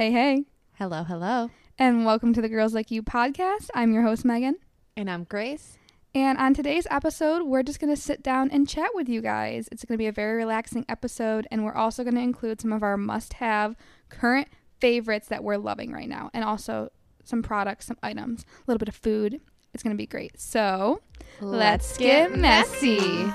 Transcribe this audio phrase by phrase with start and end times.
[0.00, 0.44] Hey, hey,
[0.78, 1.50] Hello, hello.
[1.78, 3.68] and welcome to the Girls Like You podcast.
[3.74, 4.56] I'm your host, Megan.
[4.96, 5.76] And I'm Grace.
[6.14, 9.68] And on today's episode, we're just going to sit down and chat with you guys.
[9.70, 12.72] It's going to be a very relaxing episode, and we're also going to include some
[12.72, 13.76] of our must have
[14.08, 14.48] current
[14.80, 16.88] favorites that we're loving right now, and also
[17.22, 19.38] some products, some items, a little bit of food.
[19.74, 20.40] It's going to be great.
[20.40, 21.02] So
[21.42, 22.96] let's, get, messy.
[23.00, 23.34] Phone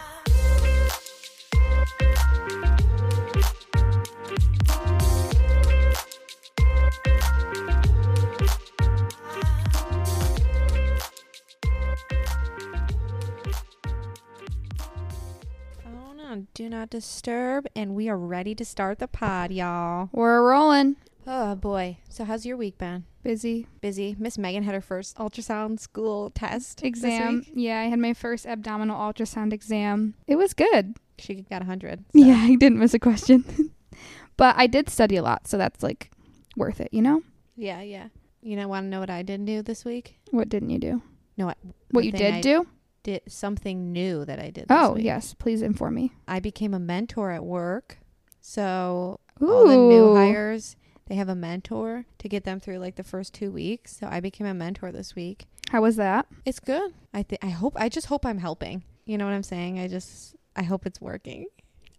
[16.35, 20.09] on Do Not Disturb, and we are ready to start the pod, y'all.
[20.11, 20.97] We're rolling.
[21.25, 21.97] Oh boy.
[22.09, 23.05] So how's your week been?
[23.23, 24.17] Busy Busy.
[24.19, 27.45] Miss Megan had her first ultrasound school test exam.
[27.53, 30.15] Yeah, I had my first abdominal ultrasound exam.
[30.27, 30.97] It was good.
[31.17, 31.99] She got a hundred.
[32.13, 33.71] so- Yeah, I didn't miss a question.
[34.37, 36.11] but I did study a lot, so that's like
[36.57, 37.23] worth it, you know?
[37.55, 38.09] Yeah, yeah.
[38.41, 40.19] You know, want to know what I didn't do this week?
[40.31, 41.01] What didn't you do?
[41.37, 41.55] No, I-
[41.91, 42.67] What you did I do?
[43.05, 44.67] Did something new that I did.
[44.67, 45.05] This Oh, week.
[45.05, 45.35] yes.
[45.35, 46.11] Please inform me.
[46.27, 47.99] I became a mentor at work.
[48.41, 50.75] So all the new hires,
[51.05, 53.95] they have a mentor to get them through like the first two weeks.
[53.97, 55.45] So I became a mentor this week.
[55.69, 56.25] How was that?
[56.45, 56.93] It's good.
[57.13, 58.83] I think I hope I just hope I'm helping.
[59.05, 59.77] You know what I'm saying?
[59.79, 61.45] I just I hope it's working.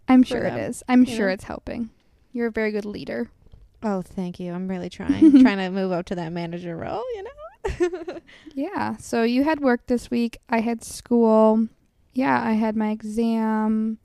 [0.09, 0.83] I'm sure it them, is.
[0.89, 1.35] I'm you sure know?
[1.35, 1.91] it's helping.
[2.33, 3.31] You're a very good leader.
[3.83, 4.53] Oh, thank you.
[4.53, 7.31] I'm really trying trying to move up to that manager role, you know?
[8.55, 8.97] Yeah.
[8.97, 10.39] So you had work this week.
[10.49, 11.69] I had school.
[12.13, 13.99] Yeah, I had my exam,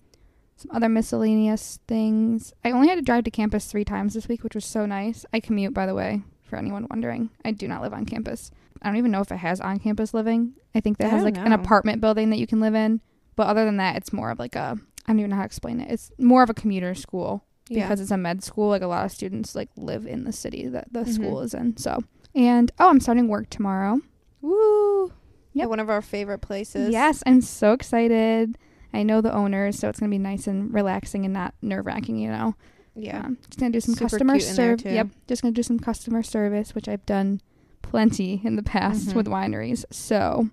[0.58, 2.54] some other miscellaneous things.
[2.66, 5.26] I only had to drive to campus three times this week, which was so nice.
[5.32, 7.30] I commute, by the way, for anyone wondering.
[7.46, 8.52] I do not live on campus.
[8.82, 10.54] I don't even know if it has on campus living.
[10.76, 13.00] I think that I has like an apartment building that you can live in.
[13.36, 15.48] But other than that, it's more of like a I don't even know how to
[15.48, 15.90] explain it.
[15.90, 17.84] It's more of a commuter school yeah.
[17.86, 20.68] because it's a med school like a lot of students like live in the city
[20.68, 21.14] that the Mhm.
[21.14, 22.00] school is in so
[22.36, 24.00] and oh i'm starting work tomorrow
[24.42, 25.12] Woo.
[25.54, 26.90] Yeah, one of our favorite places.
[26.92, 28.58] yes i'm so excited
[28.94, 32.30] i know the owners so it's gonna be nice and relaxing and not nerve-wracking you
[32.30, 32.56] know
[32.96, 33.20] Yeah.
[33.26, 35.64] um, just gonna do some Super customer cute in there, service yep just gonna do
[35.64, 37.42] some customer service which i've done
[37.82, 39.16] plenty in the past Mhm.
[39.16, 40.50] with wineries so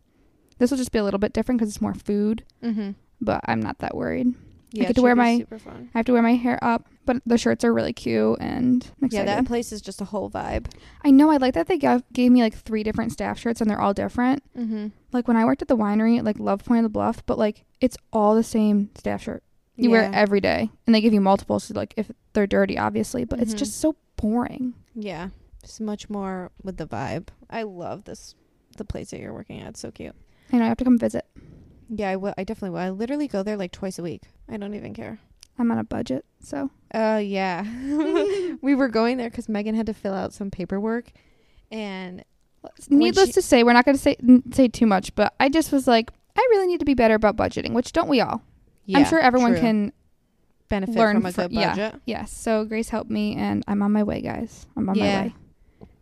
[0.58, 2.94] this will just be a little bit different because it's more food Mhm.
[3.20, 4.34] but i'm not that worried
[4.72, 5.90] Yeah, get to wear my- super fun.
[5.94, 9.08] i have to wear my hair up but the shirts are really cute and I'm
[9.10, 10.66] Yeah, that place is just a whole vibe.
[11.02, 11.30] I know.
[11.30, 13.94] I like that they gave, gave me like three different staff shirts and they're all
[13.94, 14.42] different.
[14.56, 14.92] Mhm.
[15.12, 17.64] Like when I worked at the winery, like Love Point of the Bluff, but like
[17.80, 19.42] it's all the same staff shirt.
[19.76, 21.64] You wear it every day, and they give you multiples.
[21.64, 23.58] So like if they're dirty, obviously, but it's Mhm.
[23.58, 24.74] just so boring.
[24.94, 25.28] Yeah,
[25.62, 27.28] it's much more with the vibe.
[27.48, 28.34] I love this,
[28.76, 29.68] the place that you're working at.
[29.70, 30.16] It's so cute.
[30.52, 30.64] I know.
[30.64, 31.24] I have to come visit.
[31.88, 32.34] Yeah, I will.
[32.36, 32.84] I definitely will.
[32.84, 34.22] I literally go there like twice a week.
[34.48, 35.20] I don't even care.
[35.60, 37.62] I'm on a budget, so Uh, yeah.
[38.62, 41.10] we were going there because Megan had to fill out some paperwork,
[41.70, 42.24] and
[42.88, 45.14] needless she- to say, we're not going to say n- say too much.
[45.14, 48.08] But I just was like, I really need to be better about budgeting, which don't
[48.08, 48.42] we all?
[48.86, 49.60] yeah, I'm sure everyone true.
[49.60, 49.92] can.
[50.68, 51.70] benefit from a fr- good yeah.
[51.70, 52.00] budget.
[52.06, 52.32] Yes.
[52.32, 54.66] So Grace helped me, and I'm on my way, guys.
[54.76, 55.20] I'm on Yeah.
[55.20, 55.34] my way.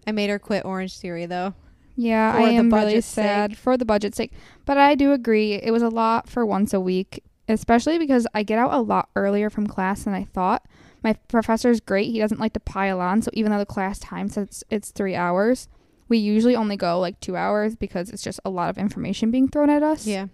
[0.09, 1.55] I made her quit Orange Theory though.
[1.97, 3.59] Yeah, for I the am really sad sake.
[3.59, 4.33] for the budget's sake.
[4.67, 8.43] But I do agree it was a lot for once a week, especially because I
[8.43, 10.65] get out a lot earlier from class than I thought.
[11.03, 12.11] My professor is great.
[12.11, 15.15] He doesn't like to pile on, so even though the class time says it's 3
[15.15, 15.69] hours,
[16.09, 19.49] we usually only go like 2 hours because it's just a lot of information being
[19.49, 20.07] thrown at us.
[20.07, 20.27] Yeah,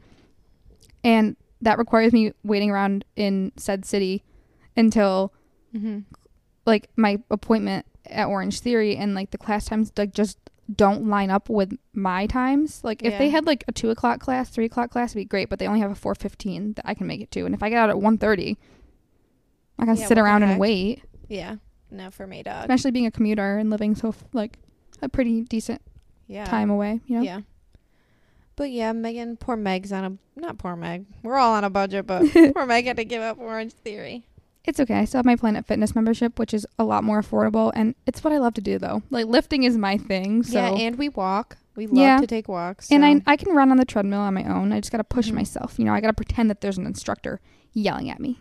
[1.05, 4.25] And that requires me waiting around in said city
[4.77, 5.33] until
[5.75, 6.01] mm-hmm.
[6.67, 10.39] like my appointment at Orange Theory and like the class times like just
[10.75, 12.83] don't line up with my times.
[12.85, 15.49] Like if they had like a two o'clock class, three o'clock class would be great,
[15.49, 17.45] but they only have a four fifteen that I can make it to.
[17.45, 18.57] And if I get out at one thirty,
[19.79, 21.03] I can Yeah, sit around and wait.
[21.29, 21.57] yeah.
[21.91, 22.63] No, for me, dog.
[22.63, 24.59] Especially being a commuter and living so like
[25.03, 25.83] a pretty decent
[26.27, 27.01] Yeah, time away.
[27.07, 27.23] You know.
[27.23, 27.41] Yeah.
[28.57, 30.05] But yeah, Megan, poor Meg's on
[30.37, 31.05] a not poor Meg.
[31.23, 32.25] We're all on a budget, but
[32.55, 34.25] poor Meg had to give up Orange Theory.
[34.65, 34.95] It's okay.
[34.95, 38.23] I still have my Planet Fitness membership, which is a lot more affordable, and it's
[38.23, 39.03] what I love to do though.
[39.11, 40.43] Like lifting is my thing.
[40.45, 41.57] So yeah, and we walk.
[41.75, 42.21] We love Yeah.
[42.21, 42.91] to take walks.
[42.93, 44.73] And I I can run on the treadmill on my own.
[44.73, 45.35] I just gotta push Mhm.
[45.35, 45.79] myself.
[45.79, 47.41] You know, I gotta pretend that there's an instructor
[47.73, 48.39] yelling at me.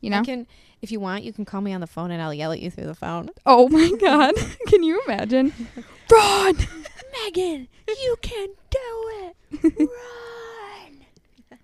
[0.00, 0.18] You know?
[0.18, 0.46] I can,
[0.82, 2.70] if you want, you can call me on the phone and I'll yell at you
[2.70, 3.30] through the phone.
[3.46, 4.34] oh my god.
[4.66, 5.52] can you imagine?
[6.12, 6.56] Run!
[7.24, 9.74] Megan, you can do it.
[11.50, 11.58] Run.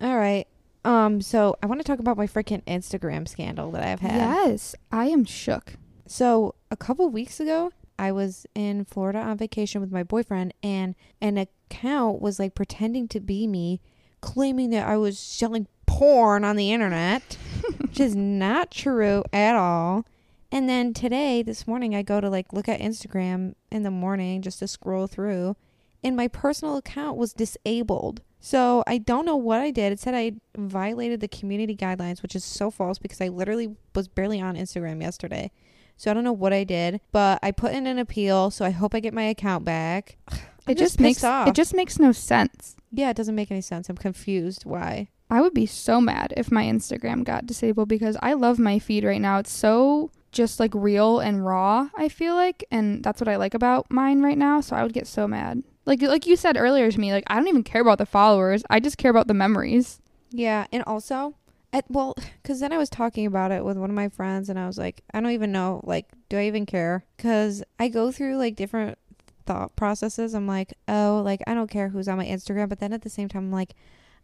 [0.00, 0.46] All right.
[0.88, 1.20] Um.
[1.20, 4.14] So I want to talk about my freaking Instagram scandal that I've had.
[4.14, 4.74] Yes.
[4.90, 5.74] I am shook.
[6.06, 10.94] So a couple weeks ago, I was in Florida on vacation with my boyfriend, and
[11.20, 13.82] an account was like pretending to be me,
[14.22, 17.36] claiming that I was selling porn on the internet,
[17.78, 20.06] which is not true at all.
[20.50, 24.40] And then today, this morning, I go to like look at Instagram in the morning
[24.40, 25.54] just to scroll through,
[26.02, 28.22] and my personal account was disabled.
[28.40, 29.92] So I don't know what I did.
[29.92, 34.08] It said I violated the community guidelines, which is so false because I literally was
[34.08, 35.50] barely on Instagram yesterday.
[35.96, 38.50] So I don't know what I did, but I put in an appeal.
[38.50, 40.16] So I hope I get my account back.
[40.30, 41.48] I'm it just, makes off.
[41.48, 42.76] it just makes no sense.
[42.92, 43.88] yeah, it doesn't make any sense.
[43.88, 44.66] I'm confused.
[44.66, 45.08] Why?
[45.30, 49.02] I would be so mad if my Instagram got disabled because I love my feed
[49.02, 49.38] right now.
[49.38, 53.54] It's so just like real and raw, I feel like, and that's what I like
[53.54, 55.62] about mine right now, so I would get so mad.
[55.88, 58.62] Like like you said earlier to me, like I don't even care about the followers.
[58.68, 60.02] I just care about the memories.
[60.30, 61.36] Yeah, and also,
[61.72, 64.58] at, well, because then I was talking about it with one of my friends, and
[64.58, 67.06] I was like, I don't even know, like, do I even care?
[67.16, 68.98] Because I go through like different
[69.46, 70.34] thought processes.
[70.34, 73.08] I'm like, oh, like I don't care who's on my Instagram, but then at the
[73.08, 73.72] same time, I'm like,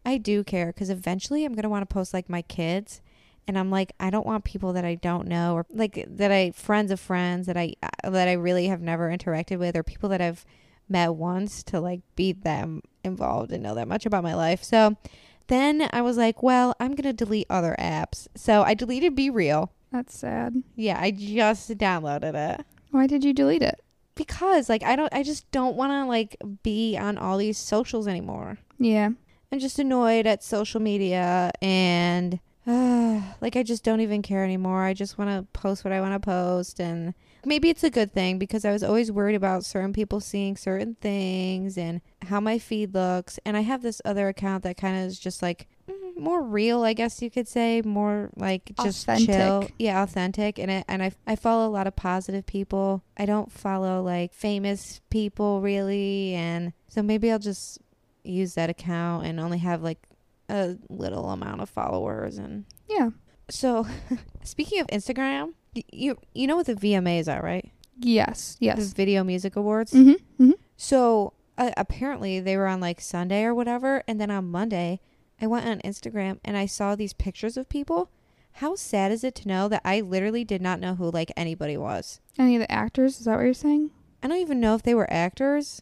[0.05, 3.01] I do care because eventually I'm gonna want to post like my kids.
[3.47, 6.51] And I'm like, I don't want people that I don't know or like that I
[6.51, 10.09] friends of friends that I uh, that I really have never interacted with or people
[10.09, 10.45] that I've
[10.89, 14.63] met once to like be them involved and know that much about my life.
[14.63, 14.95] So
[15.47, 18.27] then I was like, well, I'm going to delete other apps.
[18.35, 19.69] So I deleted BeReal.
[19.91, 20.63] That's sad.
[20.75, 23.79] Yeah, I just downloaded it Why did you delete it?
[24.15, 28.07] because like I don't I just don't want to like be on all these socials
[28.07, 28.57] anymore.
[28.79, 29.09] Yeah.
[29.51, 34.83] I'm just annoyed at social media and uh, like I just don't even care anymore.
[34.83, 37.13] I just want to post what I want to post and
[37.45, 40.95] maybe it's a good thing because I was always worried about certain people seeing certain
[41.01, 45.03] things and how my feed looks and I have this other account that kind of
[45.07, 49.35] is just like mm, more real, I guess you could say, more like just Authentic.
[49.35, 49.69] chill.
[49.77, 53.03] Yeah, authentic and it, and I I follow a lot of positive people.
[53.17, 57.79] I don't follow like famous people really and so maybe I'll just
[58.23, 59.99] use that account and only have like
[60.49, 63.09] a little amount of followers and Yeah.
[63.49, 63.85] so
[64.43, 65.53] speaking of Instagram,
[65.91, 67.71] you you know what the VMAs are, right?
[67.97, 68.57] Yes.
[68.59, 68.77] Yes.
[68.89, 69.93] The Video Music Awards.
[69.93, 70.15] Mhm.
[70.39, 70.53] Mhm.
[70.77, 74.99] So uh, apparently they were on like Sunday or whatever, and then on Monday,
[75.41, 78.09] I went on Instagram and I saw these pictures of people.
[78.59, 81.77] How sad is it to know that I literally did not know who like anybody
[81.77, 82.19] was?
[82.37, 83.19] Any of the actors?
[83.19, 83.91] Is that what you're saying?
[84.23, 85.81] I don't even know if they were actors.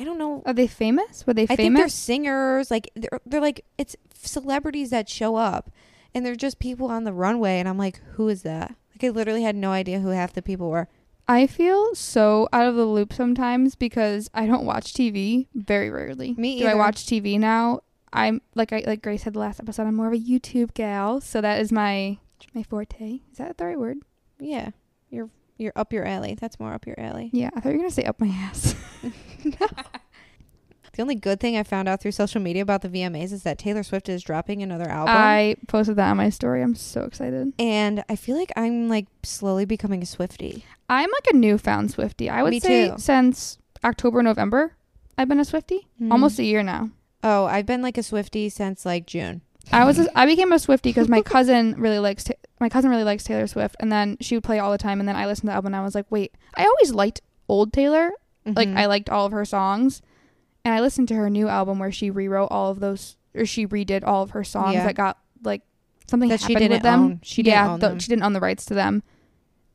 [0.00, 0.42] I don't know.
[0.46, 1.26] Are they famous?
[1.26, 1.58] Were they famous?
[1.60, 2.70] I think they're singers.
[2.70, 5.70] Like they're they're like it's celebrities that show up,
[6.14, 7.58] and they're just people on the runway.
[7.58, 8.74] And I'm like, who is that?
[9.00, 10.88] Like I literally had no idea who half the people were.
[11.28, 16.34] I feel so out of the loop sometimes because I don't watch TV very rarely.
[16.36, 16.64] Me either.
[16.64, 17.80] Do I watch TV now?
[18.12, 19.86] I'm like I like Grace said the last episode.
[19.86, 22.18] I'm more of a YouTube gal, so that is my
[22.54, 23.20] my forte.
[23.30, 23.98] Is that the right word?
[24.40, 24.70] Yeah,
[25.10, 26.36] you're you're up your alley.
[26.40, 27.30] That's more up your alley.
[27.32, 28.74] Yeah, I thought you were gonna say up my ass.
[30.98, 33.56] The only good thing I found out through social media about the VMAs is that
[33.56, 35.14] Taylor Swift is dropping another album.
[35.16, 36.60] I posted that on my story.
[36.60, 37.52] I'm so excited.
[37.56, 40.64] and I feel like I'm like slowly becoming a Swiftie.
[40.88, 42.28] I'm like a newfound Swiftie.
[42.28, 42.94] I would Me say too.
[42.98, 44.74] since October, November,
[45.16, 45.82] I've been a Swiftie.
[45.98, 46.10] Hmm.
[46.10, 46.90] Almost a year now.
[47.22, 49.42] Oh, I've been like a Swiftie since like June.
[49.70, 52.90] I was a, I became a Swiftie because my cousin really likes Ta- my cousin
[52.90, 55.26] really likes Taylor Swift, and then she would play all the time, and then I
[55.26, 58.10] listened to the album, and I was like, wait, I always liked old Taylor,
[58.44, 58.76] like Mhm.
[58.76, 60.02] I liked all of her songs,
[60.64, 63.66] and I listened to her new album where she rewrote all of those, or she
[63.66, 64.84] redid all of her songs Yeah.
[64.86, 65.62] that got like
[66.08, 67.00] something that she happened didn't with them.
[67.00, 67.20] own.
[67.22, 67.98] She didn't yeah, own the- them.
[67.98, 69.02] she didn't own the rights to them.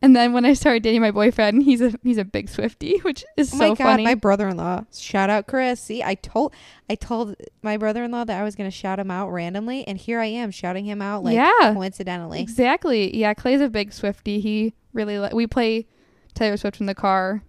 [0.01, 3.23] And then when I started dating my boyfriend, he's a he's a big Swiftie, which
[3.37, 4.03] is Oh so my god, funny.
[4.03, 4.83] my brother-in-law.
[4.93, 5.79] Shout out Chris.
[5.79, 6.53] See, I told
[6.89, 10.19] I told my brother-in-law that I was going to shout him out randomly and here
[10.19, 12.41] I am shouting him out like yeah, coincidentally.
[12.41, 13.15] exactly.
[13.15, 14.41] Yeah, Clay's a big Swiftie.
[14.41, 15.87] He really li- we play
[16.33, 17.41] Taylor Swift in the car,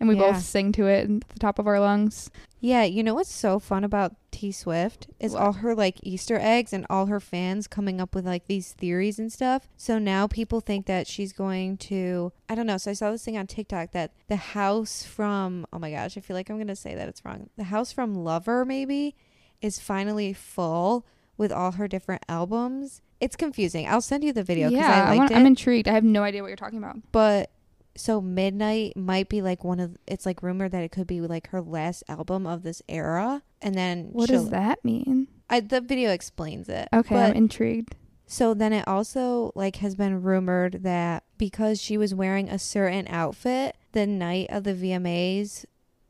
[0.00, 0.32] and we Yeah.
[0.32, 2.30] both sing to it at the top of our lungs.
[2.60, 5.42] Yeah, you know what's so fun about T Swift is What?
[5.42, 9.18] all her like Easter eggs and all her fans coming up with like these theories
[9.18, 9.68] and stuff.
[9.76, 12.76] So now people think that she's going to I don't know.
[12.78, 16.20] So I saw this thing on TikTok that the house from oh my gosh, I
[16.20, 17.48] feel like I'm going to say that it's wrong.
[17.56, 19.14] The house from Lover maybe
[19.62, 21.06] is finally full
[21.38, 23.00] with all her different albums.
[23.20, 23.86] It's confusing.
[23.88, 25.36] I'll send you the video because yeah, I liked want- it.
[25.36, 25.88] I'm intrigued.
[25.88, 26.96] I have no idea what you're talking about.
[27.12, 27.50] but
[27.96, 31.48] so midnight might be like one of it's like rumored that it could be like
[31.48, 35.28] her last album of this era and then What does that mean?
[35.48, 37.94] I, the video explains it Okay, but, I'm intrigued.
[38.26, 43.06] so then it also like has been rumored that because she was wearing a certain
[43.08, 45.64] outfit the night of the VMAs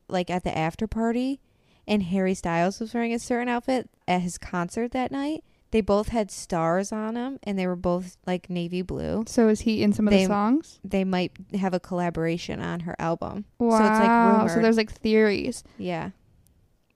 [0.09, 1.41] like at the after party
[1.87, 6.09] and Harry Styles was wearing a certain outfit at his concert that night they both
[6.09, 9.93] had stars on them and they were both like navy blue So is he in
[9.93, 10.81] some of They- the songs?
[10.85, 13.79] they might have a collaboration on her album Wow.
[13.79, 15.65] so it's like rumored So there's like theories.
[15.79, 16.11] Yeah.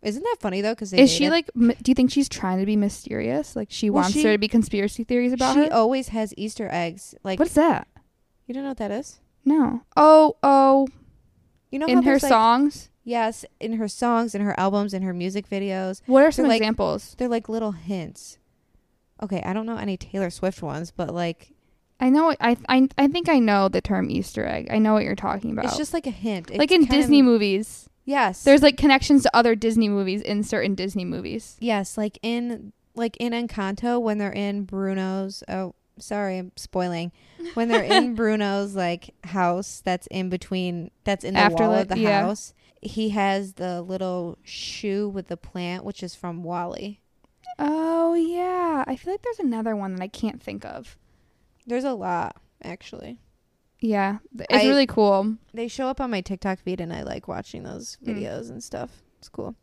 [0.02, 0.72] Isn't that funny though?
[0.72, 1.50] Because Is she like?
[1.54, 3.54] m- Do you think she's trying to be mysterious?
[3.54, 5.64] Like she Well, wants she- there to be conspiracy theories about her?
[5.64, 5.74] she her?
[5.74, 7.14] always has Easter eggs.
[7.22, 7.86] Like What's that?
[8.46, 9.20] You don't know what that is?
[9.44, 9.82] No.
[9.96, 10.88] Oh, oh,
[11.70, 12.88] You know in how her there's, like- songs.
[13.04, 16.00] Yes, in her songs, in her albums, in her music videos.
[16.06, 17.14] What are some like- examples?
[17.18, 18.38] They're like little hints.
[19.22, 21.52] Okay, I don't know any Taylor Swift ones, but like
[22.00, 22.34] I know.
[22.40, 24.68] I I I think I know the term Easter egg.
[24.70, 25.66] I know what you're talking about.
[25.66, 26.50] it's just like a hint.
[26.56, 27.86] like in kind of- Disney movies.
[28.06, 28.42] Yes.
[28.42, 31.56] There's like connections to other Disney movies in certain Disney movies.
[31.60, 37.12] yes, like in like in Encanto when they're in Bruno's oh sorry, I'm spoiling.
[37.54, 41.88] When they're in Bruno's like house that's in between that's in the wall Afterlife, of
[41.90, 42.22] the yeah.
[42.22, 42.54] house.
[42.82, 46.98] He has the little shoe with the plant which is from WALL-E.
[47.60, 50.96] Oh yeah, I feel like there's another one that I can't think of.
[51.66, 53.18] There's a lot actually.
[53.80, 55.36] Yeah, th- it's I- really cool.
[55.54, 58.08] They show up on my TikTok feed and I like watching those Mm.
[58.14, 59.02] videos and stuff.
[59.18, 59.54] It's cool.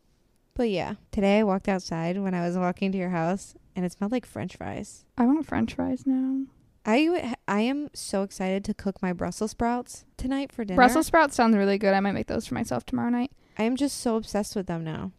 [0.54, 3.92] But yeah, today I walked outside when I was walking to your house and it
[3.92, 5.06] smelled like french fries.
[5.18, 6.46] I want French fries now.
[6.86, 10.77] I I am so excited to cook my Brussels sprouts tonight for dinner.
[10.77, 11.94] Brussels sprouts sounds really good.
[11.94, 13.32] I might make those for myself tomorrow night.
[13.58, 15.12] I am just so obsessed with them now.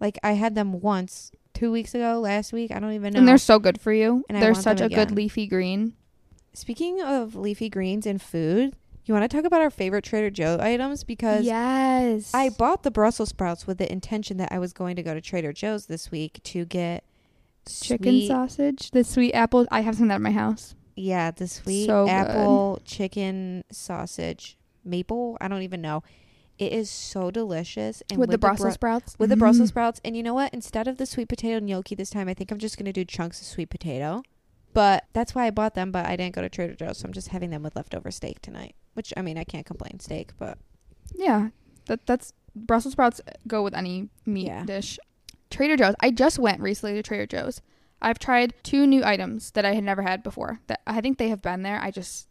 [0.00, 3.18] Like I had them once 2 weeks ago, last week, I don't even know.
[3.18, 4.24] And they're so good for you.
[4.28, 5.94] And they're such a good leafy green.
[6.54, 10.58] Speaking of leafy greens and food, you want to talk about our favorite Trader Joe
[10.60, 14.96] items because yes, I bought the Brussels sprouts with the intention that I was going
[14.96, 17.04] to go to Trader Joe's this week to get
[17.66, 19.66] chicken sweet- sausage, the sweet apple.
[19.70, 20.74] I have some of that in my house.
[20.94, 22.10] Yeah, the sweet So good.
[22.10, 25.38] apple chicken sausage maple.
[25.40, 26.02] I don't even know.
[26.58, 28.02] It is so delicious.
[28.10, 29.16] And with, the Brussels Bru- sprouts.
[29.18, 29.72] with the Brussels Mm.
[29.72, 30.00] sprouts.
[30.04, 30.52] And you know what?
[30.54, 33.40] Instead of the sweet potato gnocchi this time, I think I'm just gonna do chunks
[33.40, 34.22] of sweet potato.
[34.74, 35.90] But that's why I bought them.
[35.92, 38.40] But I didn't go to Trader Joe's, so I'm just having them with leftover steak
[38.40, 38.74] tonight.
[38.94, 39.98] Which I mean, I can't complain.
[40.00, 40.58] Steak, but
[41.14, 41.48] Yeah,
[41.86, 44.64] that that's Brussels sprouts go with any meat Yeah.
[44.64, 44.98] dish.
[45.50, 45.94] Trader Joe's.
[46.00, 47.60] I just went recently to Trader Joe's.
[48.00, 50.60] I've tried two new items that I had never had before.
[50.66, 51.80] That I think they have been there.
[51.80, 52.28] I just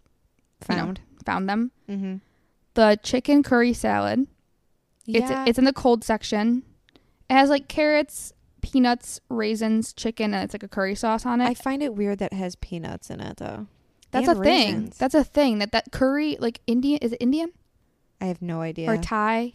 [0.69, 1.01] you know, found.
[1.25, 1.71] found them.
[1.89, 2.15] Mm-hmm.
[2.73, 4.27] The chicken curry salad.
[5.05, 6.63] Yeah, It's it's in the cold section.
[7.29, 11.45] It has like carrots, peanuts, raisins, chicken, and it's like a curry sauce on it.
[11.47, 13.67] I find it weird that it has peanuts in it though.
[14.11, 14.75] That's And a thing.
[14.75, 14.97] raisins.
[14.97, 15.59] That's a thing.
[15.59, 17.51] That that curry like Indian is it Indian
[18.19, 18.89] I have no idea.
[18.89, 19.53] or Thai?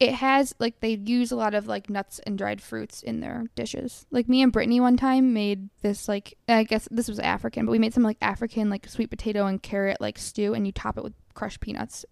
[0.00, 3.44] It has like they use a lot of like nuts and dried fruits in their
[3.54, 4.04] dishes.
[4.10, 7.72] Like me and Brittany one time made this like I guess this was African, but
[7.72, 10.98] we made some like African like sweet potato and carrot like stew, and you top
[10.98, 12.04] it with crushed peanuts.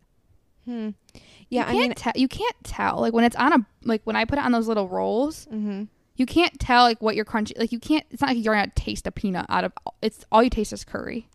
[0.71, 1.21] Hmm.
[1.49, 2.13] Yeah, I mean, can't tell.
[2.15, 4.69] You can't tell like when it's on a like when I put it on those
[4.69, 5.47] little rolls.
[5.47, 5.85] mm-hmm.
[6.17, 7.59] You can't tell like what you're crunchy.
[7.59, 8.05] Like you can't.
[8.11, 9.73] It's not like you're gonna taste a peanut out of.
[10.03, 11.29] It's all you taste is curry.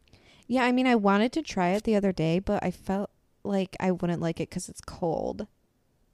[0.47, 3.09] Yeah, I mean, I wanted to try it the other day, but I felt
[3.43, 5.47] like I wouldn't like it because it's cold.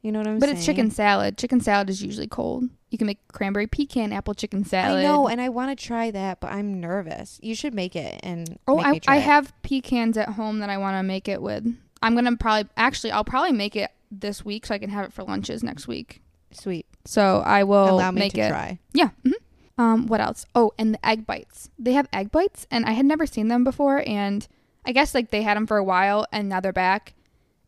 [0.01, 0.55] You know what I'm but saying?
[0.55, 1.37] But it's chicken salad.
[1.37, 2.63] Chicken salad is usually cold.
[2.89, 4.99] You can make cranberry pecan apple chicken salad.
[4.99, 7.39] I know, and I want to try that, but I'm nervous.
[7.43, 10.77] You should make it and Oh, make I, I have pecans at home that I
[10.77, 11.75] want to make it with.
[12.01, 15.13] I'm gonna probably actually I'll probably make it this week so I can have it
[15.13, 16.21] for lunches next week.
[16.51, 16.85] Sweet.
[17.05, 18.49] So I will Allow me make to it.
[18.49, 18.79] try.
[18.93, 19.09] Yeah.
[19.23, 19.33] mhm.
[19.77, 20.45] Um, what else?
[20.53, 21.69] Oh, and the egg bites.
[21.79, 24.03] They have egg bites, and I had never seen them before.
[24.05, 24.47] And
[24.85, 27.13] I guess like they had them for a while, and now they're back.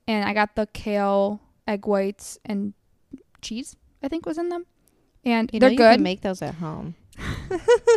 [0.07, 2.73] And I got the kale egg whites and
[3.41, 3.75] cheese.
[4.03, 4.65] I think was in them,
[5.23, 5.95] and You know, they're you good.
[5.95, 6.95] can make those at home.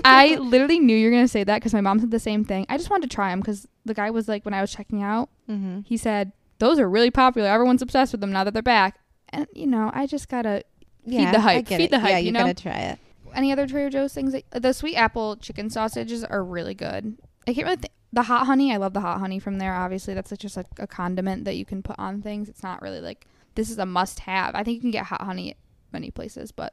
[0.05, 2.67] I literally knew you were gonna say that because my mom said the same thing.
[2.69, 5.03] I just wanted to try them because the guy was like, when I was checking
[5.03, 5.81] out, Mm-hmm.
[5.85, 7.49] he said those are really popular.
[7.49, 8.99] Everyone's obsessed with them now that they're back.
[9.29, 10.63] And you know, I just gotta
[11.05, 11.69] Yeah, the I hype.
[11.69, 11.91] Feed it.
[11.91, 12.41] the hype, Yeah, you you know?
[12.41, 12.99] gotta try it.
[13.35, 14.33] any other Trader Joe's things?
[14.33, 17.17] That, the sweet apple chicken sausages are really good.
[17.47, 17.93] I can't really think.
[18.13, 19.75] The hot honey, I love the hot honey from there.
[19.75, 22.49] Obviously, that's just like a condiment that you can put on things.
[22.49, 24.55] It's not really like this is a must have.
[24.55, 25.57] I think you can get hot honey at
[25.93, 26.73] many places, but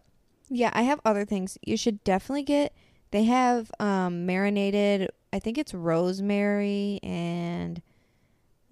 [0.50, 1.58] Yeah, I have other things.
[1.66, 2.74] You should definitely get.
[3.12, 5.10] They have um marinated.
[5.32, 7.82] I think it's rosemary and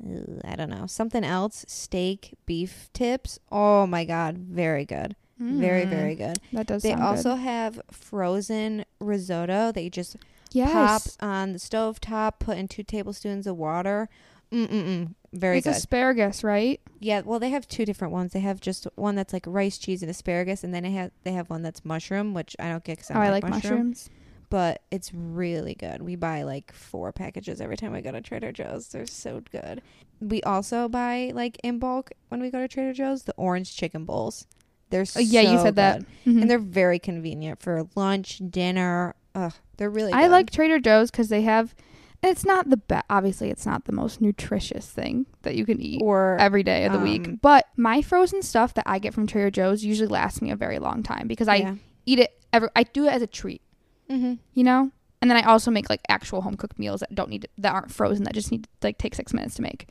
[0.06, 1.66] uh, I don't know something else.
[1.68, 3.40] Steak beef tips.
[3.52, 5.16] Oh my god, very good.
[5.40, 6.38] Very Mm, very good.
[6.54, 6.84] That does.
[6.84, 7.42] They also good.
[7.42, 10.16] have frozen risotto that you just
[10.52, 10.72] yes.
[10.72, 14.08] pop on the stove top, put in two tablespoons of water.
[14.52, 15.16] Mm mm mm.
[15.34, 15.76] Very it's good.
[15.76, 16.82] asparagus, right?
[17.00, 17.22] yeah.
[17.24, 18.34] Well, they have two different ones.
[18.34, 21.32] They have just one that's like rice, cheese, and asparagus, and then they have they
[21.32, 24.10] have one that's mushroom, which I don't get because Oh, I like mushrooms.
[24.50, 26.02] But it's really good.
[26.02, 28.90] We buy like four packages every time we go to Trader Joe's.
[28.90, 29.82] They're so good.
[30.20, 34.04] We also buy like in bulk when we go to Trader Joe's the orange chicken
[34.04, 34.46] bowls.
[34.90, 36.00] They're Uh, yeah, you so said that.
[36.00, 36.34] good.
[36.34, 36.42] Mhm.
[36.42, 39.16] and they're very convenient for lunch, dinner.
[39.34, 40.12] Ugh, they're really.
[40.12, 41.74] I like Trader Joe's because they have.
[42.24, 43.06] It's not the best.
[43.10, 46.92] Obviously, it's not the most nutritious thing that you can eat or every day of
[46.92, 47.42] the um, week.
[47.42, 50.78] But my frozen stuff that I get from Trader Joe's usually lasts me a very
[50.78, 51.76] long time because I yeah.
[52.06, 52.70] eat it every.
[52.76, 53.62] I do it as a treat.
[54.10, 54.36] Mm-hmm.
[54.54, 57.44] You know, And then I also make like actual home cooked meals that don't need
[57.44, 59.88] to, that aren't frozen that just need to like take six minutes to make.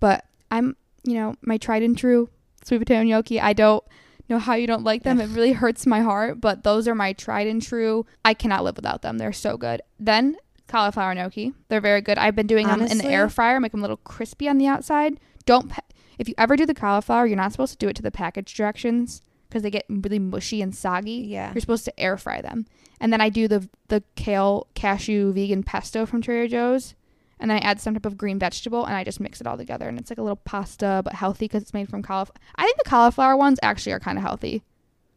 [0.00, 2.30] But I'm you know my tried and true
[2.64, 3.40] sweet potato gnocchi.
[3.40, 3.84] I don't
[4.28, 5.20] know how you don't like them.
[5.20, 8.06] It really hurts my heart, but those are my tried and true.
[8.24, 9.18] I cannot live without them.
[9.18, 9.82] They're so good.
[9.98, 10.36] Then
[10.68, 11.52] cauliflower gnocchi.
[11.68, 12.18] They're very good.
[12.18, 14.66] I've been doing them in the air fryer, make them a little crispy on the
[14.66, 15.20] outside.
[15.46, 15.82] Don't pa-
[16.18, 18.54] if you ever do the cauliflower, you're not supposed to do it to the package
[18.54, 21.26] directions because they get really mushy and soggy.
[21.28, 21.52] Yeah.
[21.52, 22.66] You're supposed to air fry them.
[23.00, 26.94] And then I do the the kale cashew vegan pesto from Trader Joe's.
[27.40, 29.56] And then I add some type of green vegetable and I just mix it all
[29.56, 29.88] together.
[29.88, 32.36] And it's like a little pasta, but healthy because it's made from cauliflower.
[32.56, 34.62] I think the cauliflower ones actually are kind of healthy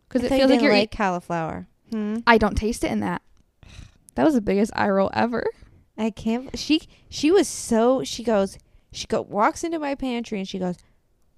[0.10, 0.74] because it feels like you're.
[0.74, 1.68] like eat- cauliflower.
[1.92, 2.18] Hmm.
[2.26, 3.22] I don't taste it in that.
[4.18, 5.46] That was the biggest eye roll ever.
[5.98, 6.58] I can't.
[6.58, 8.04] She she was so.
[8.04, 8.58] She goes.
[8.92, 10.76] She go walks into my pantry and she goes,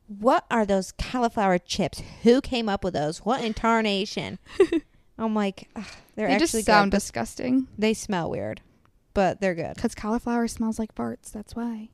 [0.07, 2.01] "What are those cauliflower chips?
[2.23, 3.19] Who came up with those?
[3.19, 4.39] What in tarnation?"
[5.17, 5.67] I'm like,
[6.15, 6.97] they're They actually just sound good.
[6.97, 8.61] disgusting They smell weird,
[9.13, 9.75] but they're good.
[9.75, 11.31] because cauliflower smells like farts.
[11.33, 11.89] That's why.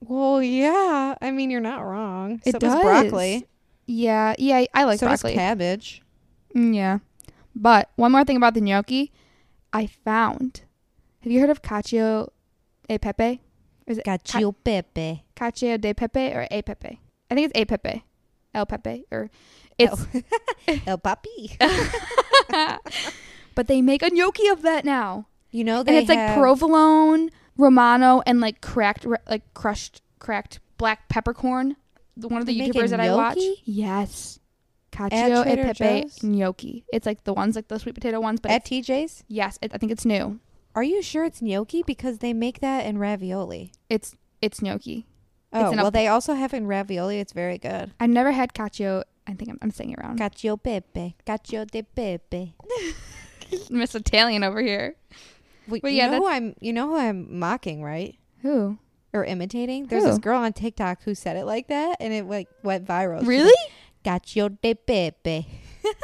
[0.00, 1.16] Well, yeah.
[1.20, 2.40] I mean, you're not wrong.
[2.46, 2.82] It so does does.
[2.82, 3.46] broccoli.
[3.86, 5.32] Yeah, yeah, I like so broccoli.
[5.32, 6.02] does cabbage.
[6.54, 6.98] Mm, yeah.
[7.56, 9.10] But one more thing about the gnocchi,
[9.72, 10.62] I found.
[11.20, 12.28] Have you heard of cacio
[12.88, 13.40] e pepe?
[13.86, 15.24] Is it Cacio pepe.
[15.36, 17.00] cacio de pepe or e pepe?
[17.30, 18.04] I think it's e pepe,
[18.54, 19.30] el pepe, or
[19.78, 20.06] it's.
[20.86, 21.56] El papi.
[23.54, 28.22] but they make a gnocchi of that now, You know and it's like provolone, romano,
[28.26, 31.76] and like cracked, like crushed, cracked black peppercorn.
[32.16, 33.38] The- One of the YouTubers that I watch.
[33.64, 34.39] Yes.
[34.92, 36.22] Cacio e pepe Joe's?
[36.22, 36.84] gnocchi.
[36.92, 39.24] It's like the ones like the sweet potato ones, but at it's- TJ's.
[39.28, 40.40] yes, it, I think it's new.
[40.74, 43.72] Are you sure it's gnocchi because they make that in ravioli?
[43.88, 45.06] It's it's gnocchi.
[45.52, 47.18] Oh, in a- well, they also have it in ravioli.
[47.20, 47.92] It's very good.
[48.00, 49.02] I've never had cacio.
[49.26, 50.16] I think I'm, I'm saying it wrong.
[50.16, 51.16] Cacio pepe.
[51.26, 52.54] Cacio de pepe.
[53.70, 54.94] Miss Italian over here.
[55.68, 56.54] Wait, Well, you yeah, know who I'm.
[56.60, 58.16] You know who I'm mocking, right?
[58.42, 58.78] Who?
[59.12, 59.86] Or imitating?
[59.86, 60.10] There's Who?
[60.10, 63.26] this girl on TikTok who said it like that, and it like went viral.
[63.26, 63.44] Really?
[63.44, 63.72] like,
[64.04, 65.46] Cacio de pepe.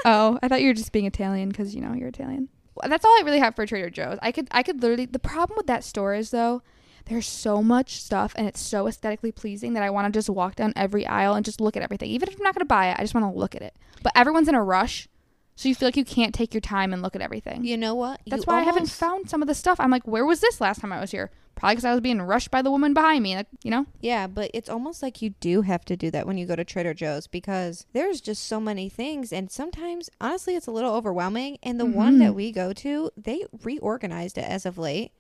[0.05, 2.49] oh, I thought you were just being Italian because you know you're Italian.
[2.75, 4.19] Well, that's all I really have for Trader Joe's.
[4.23, 5.06] I could I could literally.
[5.06, 6.63] The problem with that store is though,
[7.06, 10.56] there's so much stuff and it's so aesthetically pleasing that I want to just walk
[10.56, 12.11] down every aisle and just look at everything.
[12.11, 13.75] Even if I'm not gonna buy it, I just want to look at it.
[14.02, 15.09] But everyone's in a rush,
[15.56, 17.64] so you feel like you can't take your time and look at everything.
[17.64, 18.21] You know what?
[18.26, 19.80] That's You why I haven't found some of the stuff.
[19.80, 21.30] I'm like, where was this last time I was here?
[21.54, 23.34] Probably because I was being rushed by the woman behind me.
[23.34, 23.86] Like, you know?
[24.00, 26.64] Yeah, but it's almost like you do have to do that when you go to
[26.64, 29.32] Trader Joe's because there's just so many things.
[29.32, 31.56] And sometimes, honestly, it's a little overwhelming.
[31.62, 32.19] And the one Mhm.
[32.21, 35.12] that we go to, they reorganized it as of late.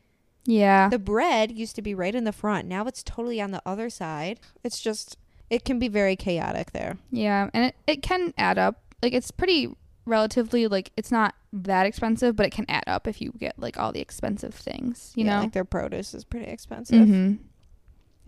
[0.44, 0.90] Yeah.
[0.90, 2.68] The bread used to be right in the front.
[2.68, 4.38] Now it's totally on the other side.
[4.62, 5.16] It's just,
[5.48, 6.98] it can be very chaotic there.
[7.10, 7.48] yeah.
[7.54, 8.82] And it, it can add up.
[9.02, 9.74] Like, it's pretty
[10.06, 13.78] relatively, like, it's not that expensive, but it can add up if you get, like,
[13.78, 15.42] all the expensive things, you Yeah, know?
[15.42, 17.06] like their produce is pretty expensive.
[17.06, 17.34] Mm-hmm.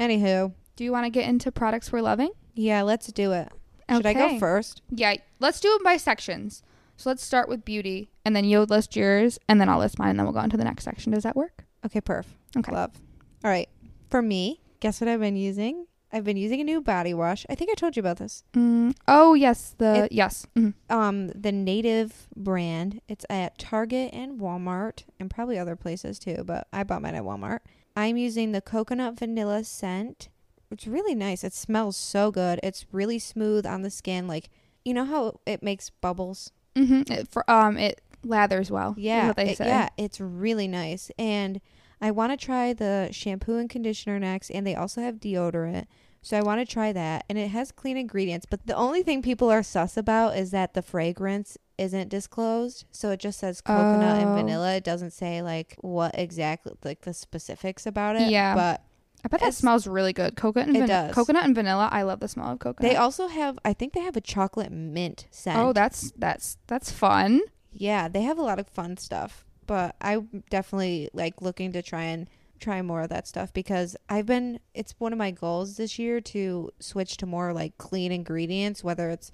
[0.01, 2.31] Anywho, Do you want to get into products we're loving?
[2.55, 3.49] yeah, let's do it.
[3.91, 4.83] Should I go first?
[4.91, 5.14] Yeah.
[5.41, 6.62] Let's do it by sections.
[6.97, 10.11] So let's start with beauty, and then you'll list yours, and then I'll list mine,
[10.11, 11.12] and then we'll go on to the next section.
[11.12, 11.64] Does that work?
[11.87, 12.27] Okay, perf.
[12.57, 12.71] Okay.
[12.73, 12.93] Love.
[13.45, 13.69] All right.
[14.11, 15.87] For me, guess what I've been using?
[16.12, 17.44] I've been using a new body wash.
[17.51, 18.42] I think I told you about this.
[18.55, 19.75] Mm, oh, yes.
[19.77, 20.47] The, It- yes.
[20.57, 20.75] mhm.
[20.88, 23.01] Um, the Native brand.
[23.09, 27.25] It's at Target and Walmart and probably other places too, but I bought mine at
[27.25, 27.61] Walmart.
[27.97, 30.29] I'm using the coconut vanilla scent.
[30.71, 31.44] It's really nice.
[31.44, 32.61] It smells so good.
[32.62, 34.27] It's really smooth on the skin.
[34.29, 34.49] Like,
[34.85, 36.53] you know how it makes bubbles?
[36.75, 37.12] Mm-hmm.
[37.12, 38.94] It, for um, it lathers well.
[38.97, 39.66] Yeah, what they it- say.
[39.66, 41.11] yeah, it's really nice.
[41.18, 41.61] And
[42.01, 45.87] I want to try the shampoo and conditioner next, and they also have deodorant.
[46.21, 48.45] So I want to try that, and it has clean ingredients.
[48.49, 52.85] But the only thing people are sus about is that the fragrance isn't disclosed.
[52.91, 54.35] So it just says coconut and Oh.
[54.35, 54.75] vanilla.
[54.75, 58.31] It doesn't say like what exactly like the specifics about it.
[58.31, 58.55] Yeah.
[58.55, 58.83] but
[59.25, 60.37] I bet that smells really good.
[60.37, 61.15] Coconut and It van- does.
[61.15, 61.89] coconut and vanilla.
[61.91, 62.89] I love the smell of coconut.
[62.91, 63.59] they also have.
[63.65, 65.59] I think they have a chocolate mint scent.
[65.59, 67.41] oh, that's that's that's fun.
[67.73, 72.03] Yeah, they have a lot of fun stuff, but I'm definitely like looking to try
[72.03, 72.29] and
[72.59, 76.21] try more of that stuff because I've been it's one of my goals this year
[76.23, 79.31] to switch to more like clean ingredients, whether it's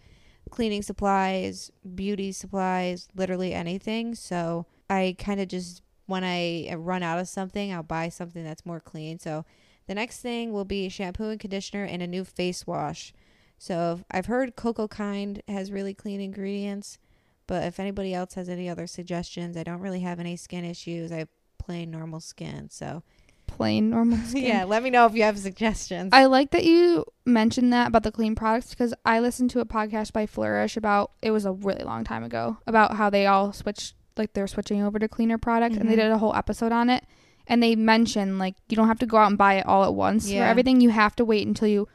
[0.51, 4.15] cleaning supplies, beauty supplies, literally anything.
[4.15, 8.45] So, I kind of just when I uh, run out of something, I'll buy something
[8.45, 9.19] that's more clean.
[9.19, 9.47] So,
[9.87, 13.15] the next thing will be shampoo and conditioner and a new face wash.
[13.59, 16.99] So, I've heard Cocokind has really clean ingredients.
[17.47, 21.13] But if anybody else has any other suggestions, I don't really have any skin issues.
[21.13, 21.29] I have
[21.59, 22.69] plain normal skin.
[22.71, 23.03] So
[23.47, 24.45] Plain normal skin.
[24.45, 26.11] yeah, let me know if you have suggestions.
[26.13, 29.67] I like that you mentioned that about the clean products because I listened to a
[29.67, 33.53] podcast by Flourish about it was a really long time ago about how they all
[33.53, 35.99] switched like they're switching over to cleaner products, and they Mhm.
[35.99, 37.05] did a whole episode on it.
[37.47, 39.93] And they mentioned like you don't have to go out and buy it all at
[39.95, 40.81] once for everything.
[40.81, 41.87] You have to wait until you.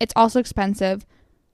[0.00, 1.06] It's also expensive,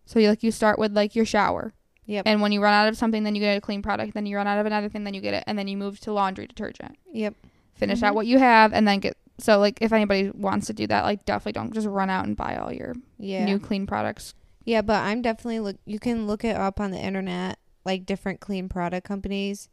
[0.06, 1.74] so you like you start with like your shower,
[2.06, 2.26] Yep.
[2.26, 4.14] and when you run out of something, then you get a clean product.
[4.14, 6.00] Then you run out of another thing, then you get it, and then you move
[6.00, 6.96] to laundry detergent.
[7.12, 7.34] Yep.
[7.74, 8.02] Finish Mhm.
[8.04, 9.16] out what you have, and then get.
[9.38, 12.36] So like if anybody wants to do that, like definitely don't just run out and
[12.36, 13.44] buy all your Yeah.
[13.44, 14.34] new clean products.
[14.64, 15.76] Yeah, but I'm definitely look.
[15.86, 19.68] You can look it up on the internet, like different clean product companies,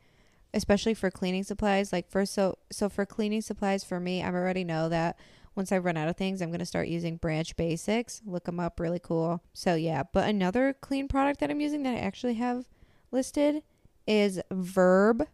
[0.53, 1.91] especially for cleaning supplies.
[1.93, 5.17] Like for so so for cleaning supplies for me, I already know that
[5.55, 8.21] once I run out of things, I'm gonna start using Branch Basics.
[8.25, 9.41] Look them up, really cool.
[9.53, 12.67] So yeah, but another clean product that I'm using that I actually have
[13.11, 13.63] listed
[14.07, 15.27] is Verb.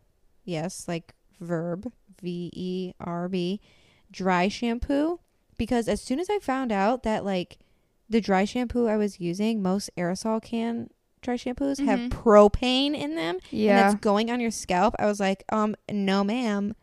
[0.43, 3.59] Yes, like Verb, V E R B,
[4.11, 5.19] dry shampoo.
[5.57, 7.59] Because as soon as I found out that like
[8.09, 10.89] the dry shampoo I was using, most aerosol can
[11.21, 12.09] dry shampoos have Mhm.
[12.09, 14.93] propane in them and Yeah, that's going on your scalp.
[14.99, 16.75] I was like, um, no, ma'am.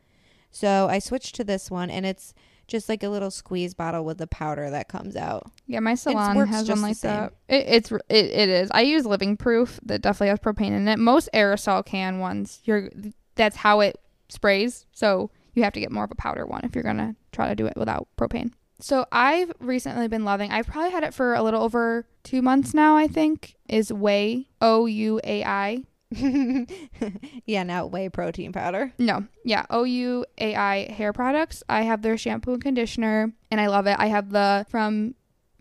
[0.51, 2.35] So I switched to this one, and it's
[2.73, 5.53] just like a little squeeze bottle with the powder that comes out.
[5.67, 7.35] Yeah, my salon has one like that.
[7.47, 8.71] It, it's it, it is.
[8.73, 10.99] I use Living Proof that definitely has propane in it.
[10.99, 12.91] Most aerosol can ones, you're
[13.35, 14.87] that's how it sprays.
[14.93, 17.55] So you have to get more of a powder one if you're gonna try to
[17.55, 18.53] do it without propane.
[18.81, 20.51] So I've recently been loving.
[20.51, 22.97] I've probably had it for a little over two months now.
[22.97, 25.85] I think is OUAI O U A I.
[27.47, 28.93] yeah, not whey protein powder.
[28.99, 31.63] No, yeah, O U A I hair products.
[31.69, 33.97] I have their shampoo and conditioner, and I love it.
[33.99, 35.15] I have the from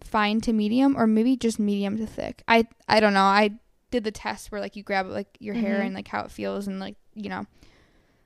[0.04, 2.44] fine to medium, or maybe just medium to thick.
[2.48, 3.22] I I don't know.
[3.22, 3.52] I
[3.92, 5.86] did the test where like you grab like your hair Mhm.
[5.88, 7.46] and like how it feels, and like you know.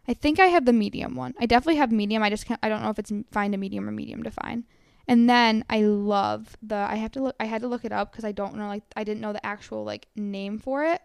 [0.08, 1.34] I think I have the medium one.
[1.40, 2.22] I definitely have medium.
[2.22, 2.60] I just can't.
[2.62, 4.64] I don't know if it's fine to medium or medium to fine.
[5.08, 6.76] And then I love the.
[6.76, 7.36] I have to look.
[7.40, 8.68] I had to look it up because I don't know.
[8.68, 11.02] Like I didn't know the actual like name for it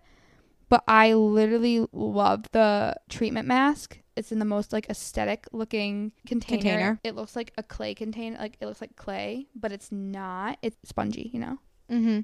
[0.70, 3.98] but I literally love the treatment mask.
[4.16, 6.60] It's in the most like aesthetic looking container.
[6.60, 7.00] Container.
[7.04, 10.58] It looks like a clay container, like it looks like clay, but it's not.
[10.62, 11.58] It's spongy, you know.
[11.90, 12.20] Mm-hmm.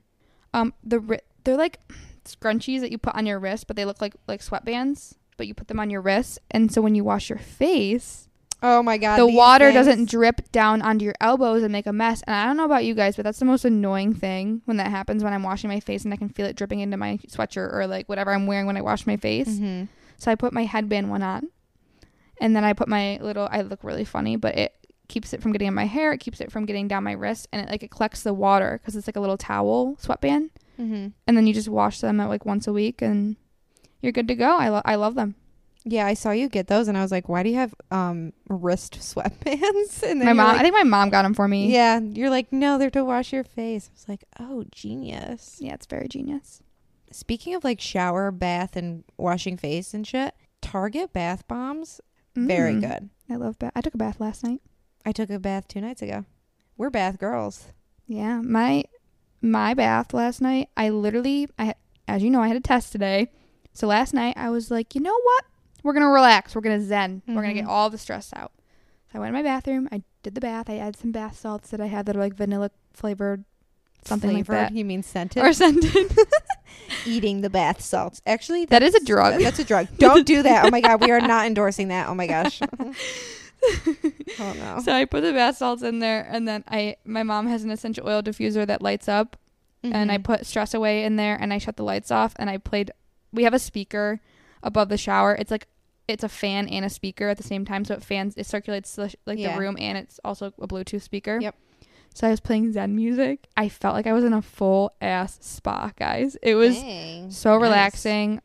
[0.55, 1.81] Um, the ri- they're like
[2.25, 5.55] scrunchies that you put on your wrist, but they look like like sweatbands, but you
[5.55, 8.29] put them on your wrist, and so when you wash your face,
[8.69, 11.93] Oh my god, the water things- doesn't drip down onto your elbows and make a
[11.93, 12.23] mess.
[12.27, 14.89] And I don't know about you guys, but that's the most annoying thing when that
[14.91, 17.73] happens when I'm washing my face and I can feel it dripping into my sweatshirt
[17.73, 19.49] or like whatever I'm wearing when I wash my face.
[19.49, 19.87] Mhm.
[20.19, 21.49] So I put my headband one on.
[22.41, 24.73] And then I put my little I look really funny, but it
[25.09, 27.47] keeps it from getting in my hair, it keeps it from getting down my wrist,
[27.53, 30.51] and it like it collects the water cuz it's like a little towel sweatband.
[30.81, 31.13] Mhm.
[31.27, 33.37] And then you just wash them at like once a week and
[34.03, 34.57] you're good to go.
[34.57, 35.37] I lo- I love them.
[35.89, 38.33] Yeah, I saw you get those, and I was like, "Why do you have um
[38.49, 41.73] wrist sweatbands?" And My mom, like, I think my mom got them for me.
[41.73, 45.75] yeah, you're like, "No, they're to wash your face." I was like, "Oh, genius." Yeah,
[45.75, 46.61] it's very genius.
[47.13, 52.01] Speaking of like shower, bath, and washing face and shit, Target bath bombs
[52.35, 52.81] very Mm.
[52.81, 53.11] good.
[53.31, 53.73] I love bath.
[53.77, 54.61] I took a bath last night.
[55.05, 56.25] I took a bath two nights ago.
[56.77, 57.69] We're bath girls.
[58.09, 58.85] Yeah, my
[59.41, 60.69] my bath last night.
[60.77, 61.75] I literally, I
[62.09, 63.31] as you know, I had a test today.
[63.73, 65.45] So last night I was like, you know what?
[65.87, 66.55] We're gonna relax.
[66.55, 67.23] We're gonna zen.
[67.29, 67.69] We're gonna get Mhm.
[67.69, 68.53] all the stress out.
[69.13, 69.89] So I went in my bathroom.
[69.93, 70.69] I did the bath.
[70.69, 73.45] I added some bath salts that I had that are like vanilla flavored,
[74.05, 75.43] something like that, You mean scented?
[75.45, 76.17] or scented.
[77.07, 78.21] eating the bath salts.
[78.27, 79.41] Actually, that is a drug.
[79.41, 79.87] That's a drug.
[79.99, 80.65] Don't do that.
[80.67, 82.09] Oh my god, we are not endorsing that.
[82.09, 82.61] Oh my gosh.
[84.39, 84.81] oh no.
[84.85, 87.71] so I put the bath salts in there, and then I my mom has an
[87.71, 89.37] essential oil diffuser that lights up,
[89.83, 90.25] and I Mhm.
[90.25, 92.91] put stress away in there and I shut the lights off and I played
[93.33, 94.21] we have a speaker
[94.63, 95.35] above the shower.
[95.37, 95.69] It's like
[96.09, 98.95] it's a fan and a speaker at the same time so it fans it circulates
[98.95, 99.55] the, like Yeah.
[99.55, 101.39] the room and it's also a Bluetooth speaker.
[101.41, 101.55] Yep.
[102.15, 103.47] So I was playing Zen music.
[103.57, 106.37] I felt like I was in a full ass spa, guys.
[106.43, 107.31] It was Dang.
[107.31, 107.63] so Nice.
[107.63, 108.41] relaxing.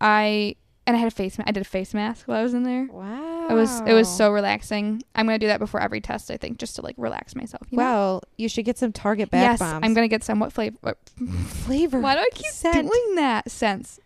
[0.00, 2.54] I and I had a face ma- I did a face mask while I was
[2.54, 2.88] in there.
[2.90, 3.48] Wow.
[3.50, 5.02] It was it was so relaxing.
[5.14, 7.66] I'm gonna do that before every test, I think, just to like relax myself.
[7.70, 8.20] You know?
[8.38, 9.84] You should get some Target bath yes, bombs.
[9.84, 10.38] I'm gonna get some.
[10.40, 10.78] What flavor?
[10.80, 10.98] What
[11.46, 12.00] flavor.
[12.00, 12.88] Why do I keep Scent.
[12.88, 13.50] doing that?
[13.50, 14.00] Sense.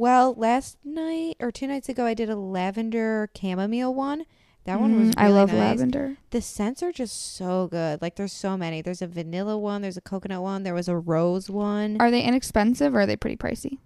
[0.00, 4.24] Well, last night or two nights ago, I did a lavender chamomile one.
[4.64, 5.10] That one was.
[5.10, 5.58] Mm, I love nice.
[5.58, 6.16] lavender.
[6.30, 8.00] The scents are just so good.
[8.00, 8.80] Like there's so many.
[8.80, 9.82] There's a vanilla one.
[9.82, 10.62] There's a coconut one.
[10.62, 11.98] There was a rose one.
[12.00, 13.76] Are they inexpensive or are they pretty pricey?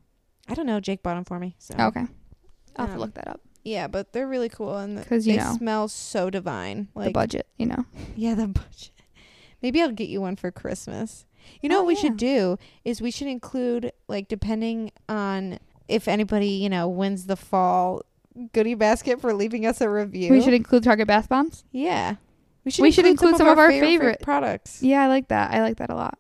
[0.49, 0.79] I don't know.
[0.79, 1.57] Jake bought them for me.
[1.59, 2.07] So okay,
[2.77, 3.41] I'll have to um, look that up.
[3.65, 6.91] Yeah, but they're really cool and 'Cause, you they know, smell so divine.
[6.95, 7.87] the budget, you know.
[8.15, 8.93] yeah, the budget.
[9.63, 11.27] Maybe I'll get you one for Christmas.
[11.61, 12.01] You know Oh, what we yeah.
[12.03, 17.37] should do is we should include like depending on if anybody you know wins the
[17.37, 18.03] fall
[18.53, 20.31] goodie basket for leaving us a review.
[20.31, 21.65] We should include Target bath bombs.
[21.73, 22.17] yeah.
[22.65, 24.83] We should We should include some of our favorite- products.
[24.83, 25.53] Yeah, I like that.
[25.53, 26.19] I like that a lot.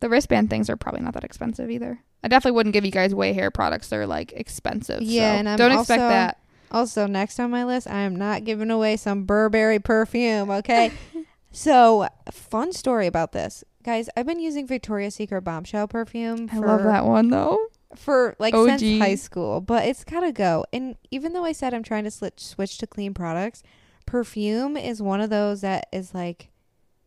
[0.00, 2.00] The wristband things are probably not that expensive either.
[2.24, 3.88] I definitely wouldn't give you guys OUAI hair products.
[3.88, 5.02] They're like expensive.
[5.02, 6.38] Yeah, so and I'm don't expect that.
[6.72, 10.92] Also, next on my list, I am not giving away some Burberry perfume, okay?
[11.52, 13.62] so, fun story about this.
[13.84, 17.58] Guys, I've been using Victoria's Secret Bombshell perfume I love that one though.
[17.94, 18.78] For like OG.
[18.78, 20.64] since high school, but it's got to go.
[20.72, 23.62] And even though I said I'm trying to sli- switch to clean products,
[24.06, 26.50] perfume is one of those that is like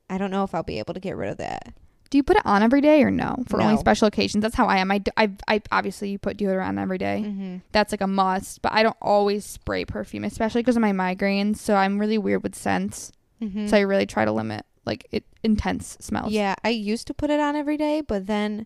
[0.10, 1.74] I don't know if I'll be able to get rid of that.
[2.10, 3.44] Do you put it on every day or no?
[3.48, 4.42] For only special occasions.
[4.42, 4.90] That's how I am.
[4.90, 7.24] I, I, I obviously you put deodorant on every day.
[7.24, 7.58] Mm-hmm.
[7.72, 8.64] That's like a must.
[8.64, 11.58] But I don't always spray perfume, especially because of my migraines.
[11.58, 13.12] So I'm really weird with scents.
[13.40, 13.68] Mm-hmm.
[13.68, 16.32] So I really try to limit like it intense smells.
[16.32, 18.66] Yeah, I used to put it on every day, but then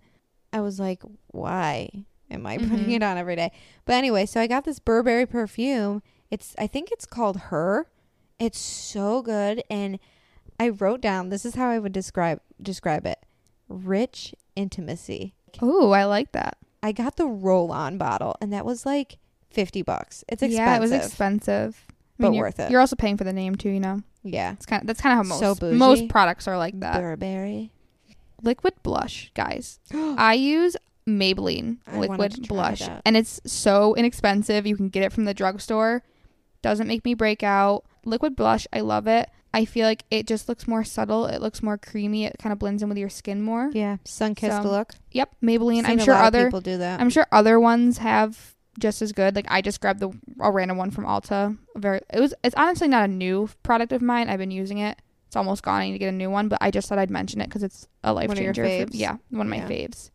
[0.53, 1.89] I was like, why
[2.31, 2.95] am I putting Mhm.
[2.95, 3.51] it on every day?
[3.85, 6.01] But anyway, so I got this Burberry perfume.
[6.31, 7.87] It's I think it's called Her.
[8.39, 9.99] It's so good and
[10.59, 13.19] I wrote down this is how I would describe describe it.
[13.67, 15.33] Rich intimacy.
[15.61, 16.57] Oh, I like that.
[16.81, 19.17] I got the roll-on bottle and that was like
[19.51, 20.23] 50 bucks.
[20.27, 20.57] It's expensive.
[20.65, 21.85] Yeah, it was expensive.
[22.19, 22.69] But you're- worth it.
[22.71, 24.01] You're also paying for the name too, you know.
[24.23, 24.53] Yeah.
[24.53, 25.77] It's kind of that's kind of how most bougie.
[25.77, 26.99] most products are like that.
[26.99, 27.71] Burberry.
[28.43, 29.79] Liquid blush, guys.
[29.93, 30.77] I use
[31.07, 33.01] Maybelline I liquid blush, that.
[33.05, 34.65] and it's so inexpensive.
[34.65, 36.03] You can get it from the drugstore.
[36.61, 37.83] Doesn't make me break out.
[38.05, 39.29] Liquid blush, I love it.
[39.53, 41.25] I feel like it just looks more subtle.
[41.25, 42.25] It looks more creamy.
[42.25, 43.69] It kind of blends in with your skin more.
[43.71, 44.93] Yeah, sun-kissed So, look.
[45.11, 45.83] Yep, Maybelline.
[45.85, 46.99] I'm sure other people do that.
[46.99, 49.35] I'm sure other ones have just as good.
[49.35, 51.57] Like I just grabbed the a random one from Ulta.
[51.75, 54.29] Very it was it's honestly not a new product of mine.
[54.29, 54.97] I've been using it.
[55.33, 55.81] It's almost gone.
[55.81, 57.63] I need to get a new one, but I just thought I'd mention it because
[57.63, 58.63] it's a life One changer.
[58.85, 59.67] for- yeah, one of my Yeah.
[59.67, 60.11] faves.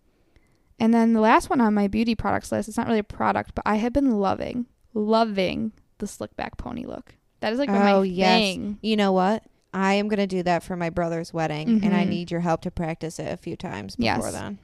[0.79, 2.69] And then the last one on my beauty products list.
[2.69, 6.85] It's not really a product, but I have been loving, loving the slick back pony
[6.87, 7.17] look.
[7.41, 8.39] That is like Oh, my yes.
[8.41, 8.79] thing.
[8.81, 9.43] You know what?
[9.75, 12.09] I am going to do that for my brother's wedding, and I Mhm.
[12.11, 14.33] need your help to practice it a few times before Yes.
[14.33, 14.59] then.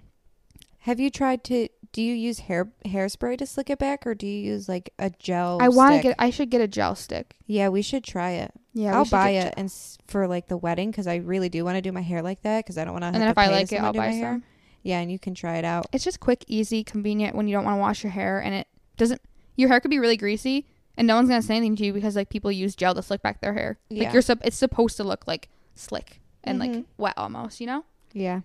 [0.83, 1.67] Have you tried to?
[1.95, 5.11] Do you use hair hairspray to slick it back, or do you use like a
[5.11, 5.59] gel?
[5.63, 6.17] I want to get.
[6.19, 7.37] I should get a gel stick.
[7.47, 8.51] Yeah, we should try it.
[8.73, 11.77] Yeah, I'll buy it and s- for like the wedding because I really do want
[11.77, 13.07] to do my hair like that because I don't want to.
[13.07, 14.43] And then if I like it, I'll buy some.
[14.83, 15.87] Yeah, and you can try it out.
[15.93, 18.67] It's just quick, easy, convenient when you don't want to wash your hair and it
[18.97, 19.21] doesn't
[19.57, 20.67] your hair could be really greasy
[20.99, 23.03] and no one's going to say anything to you because like people use gel to
[23.03, 23.79] slick back their hair.
[23.89, 24.05] Yeah.
[24.05, 26.85] Like you're sup- it's supposed to look like slick and like Mhm.
[26.99, 27.85] wet almost, you know?
[28.13, 28.41] Yeah.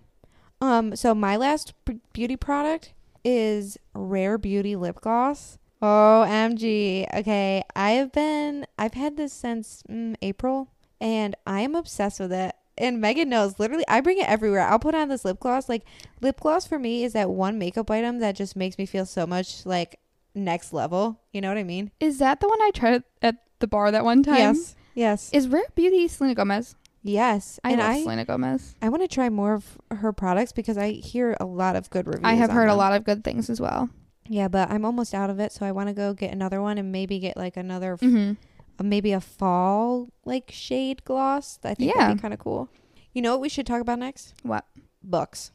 [0.60, 0.94] Um.
[0.94, 2.92] So my last b- beauty product
[3.24, 5.58] is Rare Beauty lip gloss.
[5.82, 7.06] OMG.
[7.14, 8.66] Okay, I have been.
[8.78, 10.68] I've had this since mm, April,
[11.00, 12.54] and I am obsessed with it.
[12.76, 13.58] And Megan knows.
[13.58, 14.66] Literally, I bring it everywhere.
[14.66, 15.68] I'll put on this lip gloss.
[15.68, 15.84] Like
[16.20, 19.26] lip gloss for me is that one makeup item that just makes me feel so
[19.26, 19.98] much like
[20.34, 21.20] next level.
[21.32, 21.90] You know what I mean?
[22.00, 24.36] Is that the one I tried at the bar that one time?
[24.36, 24.76] Yes.
[24.94, 25.30] Yes.
[25.32, 26.74] Is Rare Beauty Selena Gomez?
[27.02, 27.58] Yes.
[27.64, 28.74] I and love I Selena Gomez.
[28.82, 32.06] I want to try more of her products because I hear a lot of good
[32.06, 32.24] reviews.
[32.24, 33.88] I have heard a lot of good things as well.
[34.28, 36.78] Yeah, but I'm almost out of it, so I want to go get another one
[36.78, 38.36] and maybe get like another, Mhm.
[38.78, 41.58] uh, maybe a fall like shade gloss.
[41.64, 42.00] I think Yeah.
[42.02, 42.68] that'd be kind of cool.
[43.12, 44.34] You know what we should talk about next?
[44.44, 44.64] What?
[45.02, 45.50] Books.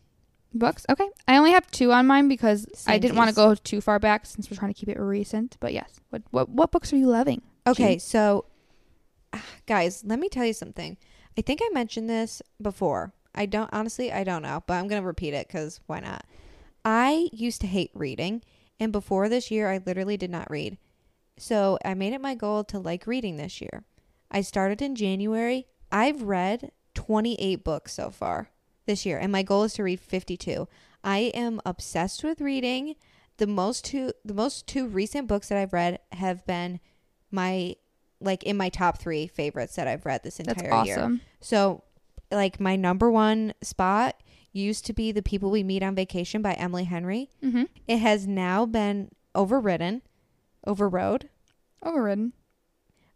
[0.54, 0.86] Books?
[0.90, 1.08] Okay.
[1.28, 4.26] I only have two on mine because I didn't want to go too far back
[4.26, 5.58] since we're trying to keep it recent.
[5.60, 6.02] But yes.
[6.10, 7.42] What what what books are you loving?
[7.68, 8.00] Okay, Gee.
[8.00, 8.46] so
[9.34, 10.98] ah, guys, let me tell you something.
[11.38, 13.14] I think I mentioned this before.
[13.34, 16.26] I don't honestly, I don't know, but I'm going to repeat it cuz why not?
[16.84, 18.44] I used to hate reading,
[18.80, 20.78] and before this year I literally did not read.
[21.38, 23.84] So, I made it my goal to like reading this year.
[24.32, 25.68] I started in January.
[25.92, 28.52] I've read 28 books so far
[28.86, 30.68] this year, and my goal is to read 52.
[31.04, 32.96] I am obsessed with reading.
[33.38, 36.80] The most two the most two recent books that I've read have been
[37.32, 37.76] my
[38.20, 40.98] like in my top 3 favorites that I've read this That's entire year.
[40.98, 41.22] awesome.
[41.42, 41.84] So,
[42.32, 46.54] like my number one spot used to be The People We Meet on Vacation by
[46.54, 47.30] Emily Henry.
[47.44, 47.64] Mm-hmm.
[47.88, 50.02] It has now been overridden,
[50.66, 51.30] overrode.
[51.84, 52.34] Overridden.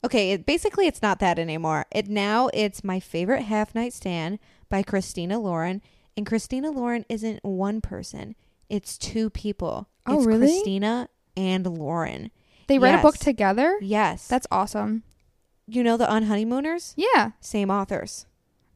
[0.03, 1.85] Okay, it, basically it's not that anymore.
[1.91, 5.81] It now it's my favorite half night stand by Christina Lauren,
[6.15, 8.35] and Christina Lauren isn't one person;
[8.69, 9.89] it's two people.
[10.05, 10.47] Oh, it's really?
[10.47, 12.31] Christina and Lauren.
[12.69, 13.77] They read a book together.
[13.81, 15.03] Yes, That's awesome.
[15.67, 18.25] you know the Unhoneymooners, Yeah, same authors.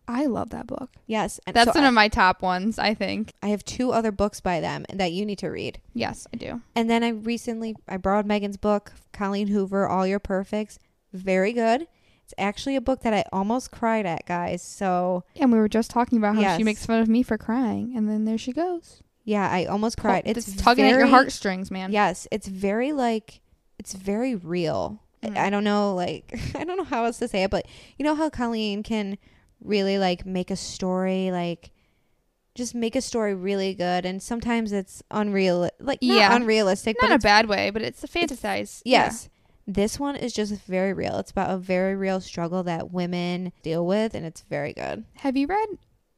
[0.06, 0.92] I love that book.
[1.08, 2.78] Yes, and That's so one I, of my top ones.
[2.78, 3.32] I think.
[3.42, 5.80] I have two other books by them that you need to read.
[5.94, 6.62] Yes, I do.
[6.76, 10.78] And then I recently I borrowed Megan's book, Colleen Hoover, All Your Perfects.
[11.14, 11.88] Very good.
[12.26, 14.62] It's actually a book that I almost cried at, guys.
[14.62, 16.58] So and we were just talking about how Yes.
[16.58, 19.02] she makes fun of me for crying, and then there she goes.
[19.24, 20.26] yeah, I almost cried.
[20.26, 21.94] Pull- It's tugging at your heartstrings, man.
[21.94, 23.40] Yes, it's very like
[23.84, 25.02] it's very real.
[25.22, 25.38] I- Mhm.
[25.38, 27.66] I don't know, like I don't know how else to say it, but
[27.98, 29.18] you know how Colleen can
[29.62, 31.72] really like make a story like
[32.56, 36.36] just make a story really good and sometimes it's unreal like Yeah.
[36.36, 38.82] unrealistic Not but in a bad way, but it's a fantasize.
[38.86, 39.28] Yes.
[39.66, 41.18] This one is just very real.
[41.20, 45.06] It's about a very real struggle that women deal with, and it's very good.
[45.16, 45.68] Have you read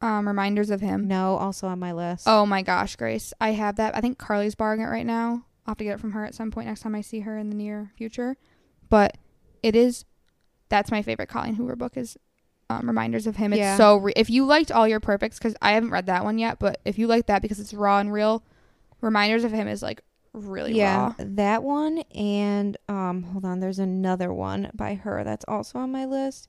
[0.01, 1.08] um, Reminders of Him?
[1.08, 2.23] No, also on my list.
[2.28, 3.34] Oh my gosh, Grace.
[3.39, 3.95] I have that.
[3.95, 5.45] I think Carly's borrowing it right now.
[5.65, 7.38] I'll have to get it from her at some point next time I see her
[7.38, 8.38] in the near future.
[8.89, 9.17] But
[9.63, 10.06] it is,
[10.69, 12.17] that's my favorite Colleen Hoover book is
[12.69, 13.54] um, Reminders of Him.
[13.54, 13.78] It's Yeah.
[13.78, 16.60] so, re- if you liked All Your Perfects, because I haven't read that one yet,
[16.60, 18.43] but if you like that because it's raw and real,
[19.01, 20.01] Reminders of Him is like
[20.34, 21.13] really yeah, raw.
[21.19, 26.06] that one and um, hold on, there's another one by her that's also on my
[26.06, 26.47] list.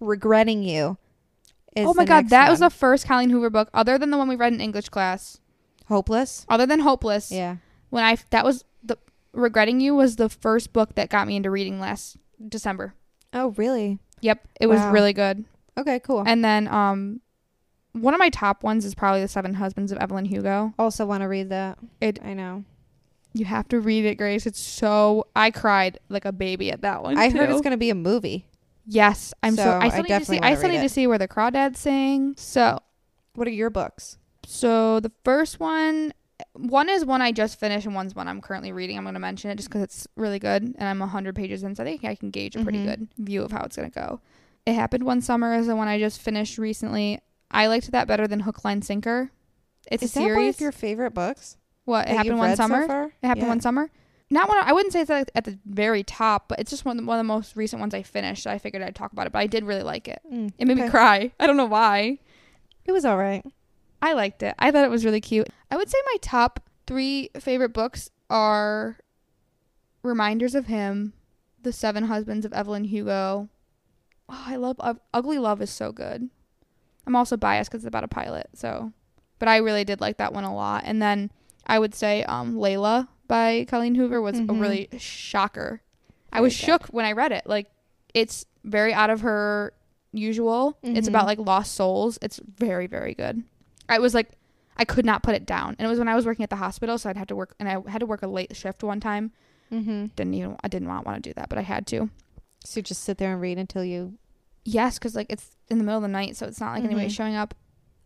[0.00, 0.98] Regretting You.
[1.74, 4.28] Is oh my God, that was the first Colleen Hoover book, other than the one
[4.28, 5.40] we read in English class,
[5.86, 6.46] hopeless.
[6.48, 7.30] other than Hopeless.
[7.30, 7.56] Yeah.
[7.90, 8.96] When I, that was the,
[9.32, 12.16] Regretting You was the first book that got me into reading last
[12.48, 12.94] December.
[13.32, 13.98] Oh, really?
[14.22, 15.44] Yep, it was really good.
[15.78, 16.24] Okay, cool.
[16.26, 17.20] And then um
[17.92, 20.74] one of my top ones is probably The Seven Husbands of Evelyn Hugo.
[20.78, 21.78] also want to read that.
[22.00, 22.64] It- I know.
[23.34, 24.46] You have to read it, Grace.
[24.46, 27.18] It's so I cried like a baby at that one.
[27.18, 28.46] I heard it's going to be a movie.
[28.86, 31.06] Yes, I'm so, So, I I still need to see I still need to see
[31.06, 32.34] where the crawdads sing.
[32.38, 32.78] So
[33.34, 34.16] What are your books?
[34.46, 36.14] so the first one
[36.54, 38.96] one is one I just finished and one's one I'm currently reading.
[38.98, 41.74] I'm going to mention it just because it's really good and I'm 100 pages in,
[41.74, 42.84] so I think I can gauge a pretty Mhm.
[42.84, 44.20] good view of how it's going to go.
[44.66, 47.20] It Happened One Summer is the one I just finished recently.
[47.50, 49.30] I liked that better than Hook, Line, Sinker.
[49.90, 50.54] It's Is a that one series.
[50.56, 51.56] of your favorite books?
[51.84, 53.12] what it happened one read so summer.
[53.22, 53.48] it happened Yeah.
[53.48, 53.88] one summer.
[54.28, 54.58] Not one.
[54.60, 57.06] I wouldn't say it's like at the very top, but it's just one of the,
[57.08, 58.42] one of the most recent ones I finished.
[58.42, 59.32] So I figured I'd talk about it.
[59.32, 60.20] But I did really like it.
[60.28, 61.30] Mm, It made me cry.
[61.38, 62.18] I don't know why.
[62.84, 63.46] It was all right.
[64.02, 64.54] I liked it.
[64.58, 65.48] I thought it was really cute.
[65.70, 68.98] I would say my top three favorite books are
[70.02, 71.12] Reminders of Him,
[71.62, 73.48] The Seven Husbands of Evelyn Hugo.
[74.28, 76.28] Oh, I love Ug- Ugly Love is so good.
[77.06, 78.48] I'm also biased because it's about a pilot.
[78.54, 78.92] So,
[79.38, 80.82] but I really did like that one a lot.
[80.84, 81.30] And then
[81.66, 84.60] I would say um, Layla by Colleen Hoover was a Mhm.
[84.60, 85.82] really shocker.
[86.32, 86.64] I was good.
[86.66, 87.46] shook when I read it.
[87.46, 87.70] Like,
[88.14, 89.72] it's very out of her
[90.12, 90.78] usual.
[90.82, 91.10] It's Mhm.
[91.10, 92.18] about like lost souls.
[92.22, 93.42] It's very, very good.
[93.88, 94.30] I was like,
[94.76, 95.76] I could not put it down.
[95.78, 97.54] And it was when I was working at the hospital, so I'd have to work,
[97.58, 99.32] and I had to work a late shift one time.
[99.72, 100.06] Mm-hmm.
[100.16, 102.10] Didn't even, I didn't want, want to do that, but I had to.
[102.64, 104.14] So just sit there and read until you.
[104.64, 107.06] Yes, because like it's in the middle of the night, so it's not like anybody
[107.06, 107.12] Mhm.
[107.16, 107.54] showing up.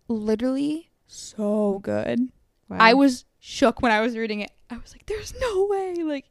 [0.08, 2.28] Literally so good.
[2.68, 2.76] Wow.
[2.80, 4.50] I was shook when I was reading it.
[4.70, 6.26] I was like, "There's no way!" Like,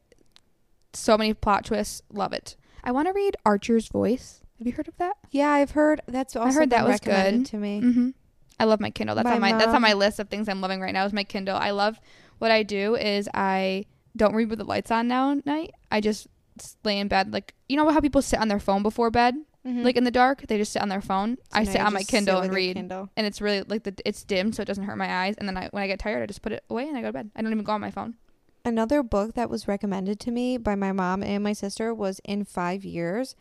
[0.93, 2.01] so many plot twists.
[2.11, 2.55] Love it.
[2.83, 4.41] I want to read Archer's Voice.
[4.57, 5.17] Have you heard of that?
[5.31, 7.45] Yeah, I've heard that's also heard that was good.
[7.47, 7.81] to me.
[7.81, 8.09] Mm-hmm.
[8.59, 9.15] I love my Kindle.
[9.15, 11.05] That's on my that's on my list of things I'm loving right now.
[11.05, 11.55] Is my Kindle.
[11.57, 11.99] I love
[12.39, 13.85] what I do is I
[14.17, 15.71] don't read with the lights on now at night.
[15.91, 16.27] I just
[16.83, 19.83] lay in bed like you know how people sit on their phone before bed Mhm.
[19.83, 21.35] like in the dark they just sit on their phone.
[21.35, 23.09] So I sit on my Kindle and read, Kindle.
[23.17, 25.35] and it's really like the it's dim so it doesn't hurt my eyes.
[25.37, 27.07] And then I, when I get tired, I just put it away and I go
[27.07, 27.31] to bed.
[27.35, 28.15] I don't even go on my phone.
[28.65, 32.43] Another book that was recommended to me by my mom and my sister was In
[32.45, 33.35] Five Years.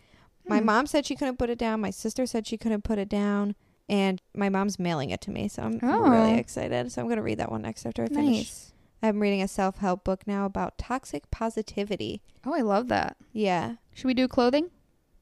[0.47, 0.67] My Hmm.
[0.67, 1.81] mom said she couldn't put it down.
[1.81, 3.55] My sister said she couldn't put it down.
[3.89, 6.09] And my mom's mailing it to me, so I'm Oh.
[6.11, 6.93] really excited.
[6.93, 8.37] So I'm gonna read that one next after I finish.
[8.37, 8.73] Nice.
[9.03, 12.21] I'm reading a self help book now about toxic positivity.
[12.45, 13.17] Oh, I love that.
[13.33, 13.77] Yeah.
[13.95, 14.71] Should we do clothing?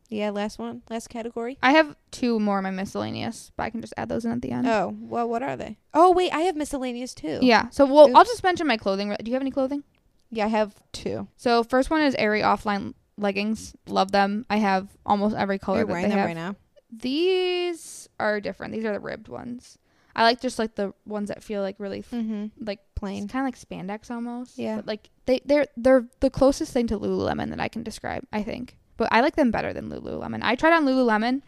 [0.09, 0.83] Yeah, last one.
[0.89, 1.59] Last category.
[1.63, 4.41] I have two more of my miscellaneous, but I can just add those in at
[4.41, 4.67] the end.
[4.67, 5.79] Oh, well, what are they?
[5.93, 7.39] Oh, wait, I have miscellaneous too.
[7.43, 7.69] Yeah.
[7.71, 9.09] So well, I'll just mention my clothing.
[9.09, 9.83] Do you have any clothing?
[10.31, 11.29] Yeah, I have two.
[11.37, 13.75] So first one is Aerie offline leggings.
[13.89, 14.47] Love them.
[14.49, 16.27] I have almost every color You're that wearing they them have.
[16.29, 16.57] right now.
[16.91, 18.73] These are different.
[18.73, 19.79] These are the ribbed ones.
[20.15, 22.47] I like just like the ones that feel like really f- Mm-hmm.
[22.65, 23.25] like Plain.
[23.25, 24.57] It's kind of like spandex almost.
[24.59, 24.77] Yeah.
[24.77, 28.25] But like they they're they're the closest thing to Lululemon that I can describe.
[28.33, 30.41] I think, but I like them better than Lululemon.
[30.43, 31.43] I tried on Lululemon.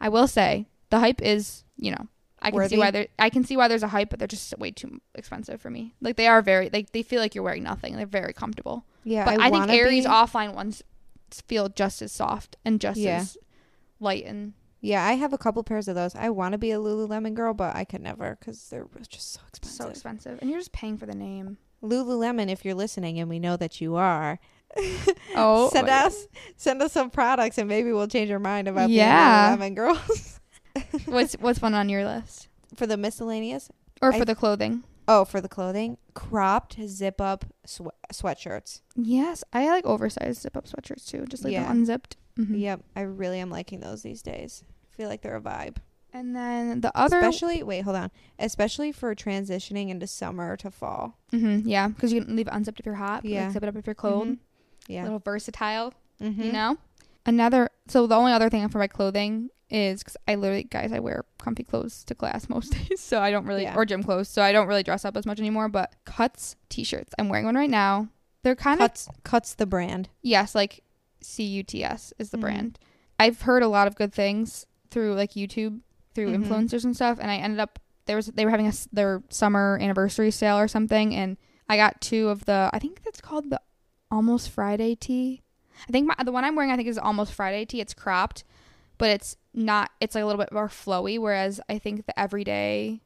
[0.00, 2.08] I will say the hype is you know
[2.40, 4.56] I can see why there I can see why there's a hype, but they're just
[4.58, 5.94] way too expensive for me.
[6.00, 7.94] Like they are very like they feel like you're wearing nothing.
[7.96, 8.86] They're very comfortable.
[9.04, 10.82] Yeah, But I, think wanna Aerie's be- offline ones
[11.30, 13.18] feel just as soft and just Yeah.
[13.18, 13.36] as
[14.00, 14.54] light and
[14.84, 16.14] Yeah, I have a couple pairs of those.
[16.14, 19.40] I want to be a Lululemon girl, but I could never because they're just so
[19.48, 19.76] expensive.
[19.84, 20.38] so expensive.
[20.40, 21.56] And you're just paying for the name.
[21.82, 24.38] Lululemon, if you're listening, and we know that you are,
[25.36, 29.56] Oh, send us send us some products, and maybe we'll change our mind about Yeah.
[29.56, 30.40] Lululemon girls.
[31.06, 32.48] What's what's one on your list?
[32.76, 33.70] for the miscellaneous,
[34.02, 34.82] Or I- for the clothing?
[35.06, 38.80] oh, for the clothing, cropped zip up swe- sweatshirts.
[38.96, 41.62] Yes, I like oversized zip up sweatshirts too, just like Yeah.
[41.62, 42.16] them unzipped.
[42.38, 42.58] Mhm.
[42.58, 44.64] Yep, I really am liking those these days.
[44.96, 45.76] Feel like they're a vibe.
[46.12, 48.10] And then the other, Especially, wait, hold on.
[48.38, 51.18] Especially for transitioning into summer to fall.
[51.30, 53.24] hmm yeah, because you can leave it unzipped if you're hot.
[53.24, 53.44] Yeah.
[53.44, 54.28] like, zip it up if you're cold.
[54.28, 54.38] Mhm.
[54.90, 56.42] A little versatile, mm-hmm.
[56.42, 56.76] you know.
[57.26, 57.70] Another.
[57.88, 61.24] So the only other thing for my clothing is because I literally, guys, I wear
[61.38, 63.74] comfy clothes to class most days, so I don't really Yeah.
[63.74, 65.68] or gym clothes, so I don't really dress up as much anymore.
[65.68, 68.08] But cuts t-shirts, I'm wearing one right now.
[68.44, 70.10] They're kind of Cuts cuts the brand.
[70.22, 70.84] yes, like
[71.22, 72.42] C U T S is the Mhm.
[72.42, 72.78] brand.
[73.18, 75.80] I've heard a lot of good things through like YouTube,
[76.14, 76.46] through Mhm.
[76.46, 79.76] influencers and stuff, and I ended up there was they were having a their summer
[79.82, 81.36] anniversary sale or something, and
[81.68, 83.60] I got two of the I think that's called the
[84.10, 85.42] Almost Friday tee.
[85.88, 87.80] I think my, the one I'm wearing I think is Almost Friday tee.
[87.80, 88.44] It's cropped,
[88.98, 89.90] but it's not.
[90.00, 93.00] It's like a little bit more flowy, whereas I think the everyday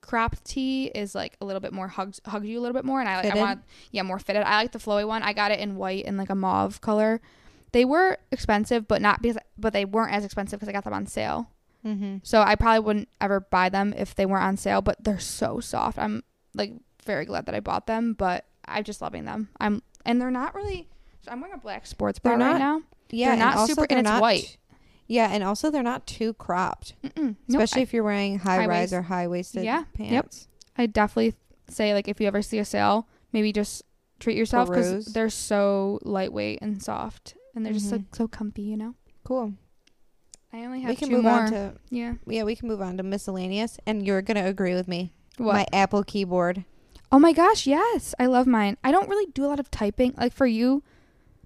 [0.00, 3.00] cropped tee is like a little bit more hugs hugs you a little bit more,
[3.00, 4.42] and I like I want yeah more fitted.
[4.42, 5.22] I like the flowy one.
[5.22, 7.20] I got it in white and like a mauve color.
[7.74, 10.94] They were expensive, but not because but they weren't as expensive because I got them
[10.94, 11.50] on sale.
[11.84, 12.18] Mm-hmm.
[12.22, 15.60] So I probably wouldn't ever buy them if they weren't on sale, but they're so
[15.60, 15.98] soft.
[15.98, 16.22] I'm
[16.54, 16.72] like
[17.04, 19.48] very glad that I bought them, but I'm just loving them.
[19.60, 20.88] I'm and they're not really.
[21.22, 22.82] So I'm wearing a black sports bra right now.
[23.10, 24.56] Yeah, They're not and super- and it's not, white.
[25.06, 27.36] Yeah, and also they're not too cropped, Mm-mm.
[27.48, 28.92] Especially I- if you're wearing high, High rise waist.
[28.94, 29.92] or high waisted Yeah, yep.
[29.94, 30.48] pants.
[30.78, 31.34] I definitely
[31.68, 33.82] say like if you ever see a sale, maybe just
[34.20, 38.04] treat yourself because they're so lightweight and soft, and they're just so, Mhm.
[38.16, 38.62] so comfy.
[38.62, 38.94] You know.
[39.24, 39.54] Cool.
[40.52, 41.32] I only have We can two move more.
[41.42, 42.14] on to yeah.
[42.26, 45.12] yeah, we can move on to miscellaneous, and you're gonna agree with me.
[45.38, 45.54] What?
[45.54, 46.64] My Apple keyboard.
[47.10, 48.76] oh my gosh, yes, I love mine.
[48.84, 50.14] I don't really do a lot of typing.
[50.16, 50.82] Like for you,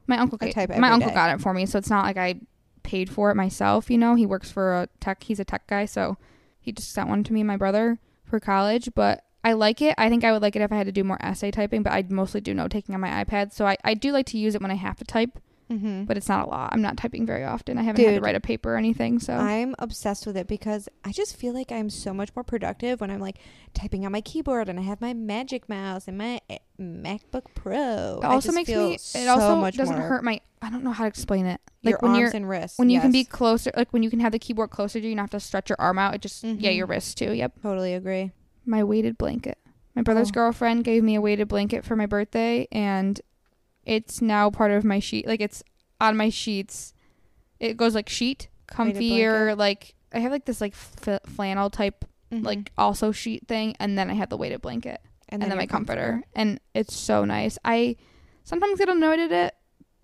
[0.07, 0.39] my uncle.
[0.41, 1.15] I type my uncle day.
[1.15, 2.41] got it for me, so it's not like I
[2.83, 3.91] paid for it myself.
[3.91, 5.23] You know, he works for a tech.
[5.25, 6.17] He's a tech guy, so
[6.61, 8.91] he just sent one to me and my brother for college.
[8.95, 9.95] But I like it.
[9.97, 11.93] I think I would like it if I had to do more essay typing, but
[11.95, 13.53] I mostly do note taking on my iPad.
[13.55, 15.39] So I, I do like to use it when I have to type,
[15.71, 16.05] Mm-hmm.
[16.05, 16.71] but it's not a lot.
[16.73, 17.77] I'm not typing very often.
[17.77, 19.19] I haven't had to write a paper or anything.
[19.19, 23.01] So I'm obsessed with it because I just feel like I'm so much more productive
[23.03, 23.37] when I'm like
[23.75, 28.21] typing on my keyboard and I have my Magic Mouse and my eh, MacBook Pro.
[28.23, 28.95] it also makes me.
[28.95, 30.09] It so also doesn't more.
[30.09, 30.41] hurt my.
[30.63, 31.61] I don't know how to explain it.
[31.85, 32.79] Like your when arms you're and wrists.
[32.79, 35.11] when you can be closer, like when you can have the keyboard closer to you,
[35.11, 36.15] you don't have to stretch your arm out.
[36.15, 36.77] It just yeah, Mhm.
[36.77, 37.33] your wrist too.
[37.33, 37.61] Yep.
[37.63, 38.33] totally agree.
[38.67, 39.59] My weighted blanket.
[39.95, 40.33] My brother's Oh.
[40.33, 43.21] girlfriend gave me a weighted blanket for my birthday, and
[43.89, 45.27] it's now part of my sheet.
[45.27, 45.63] Like it's
[46.01, 46.93] on my sheets.
[47.59, 49.57] It goes like sheet, comfier.
[49.57, 52.45] Like I have like this like f- flannel type Mhm.
[52.45, 55.67] like also sheet thing, and then I have the weighted blanket and, then, your my
[55.67, 56.23] comforter.
[56.35, 57.59] and it's so nice.
[57.65, 57.97] I
[58.45, 59.55] sometimes get annoyed at it,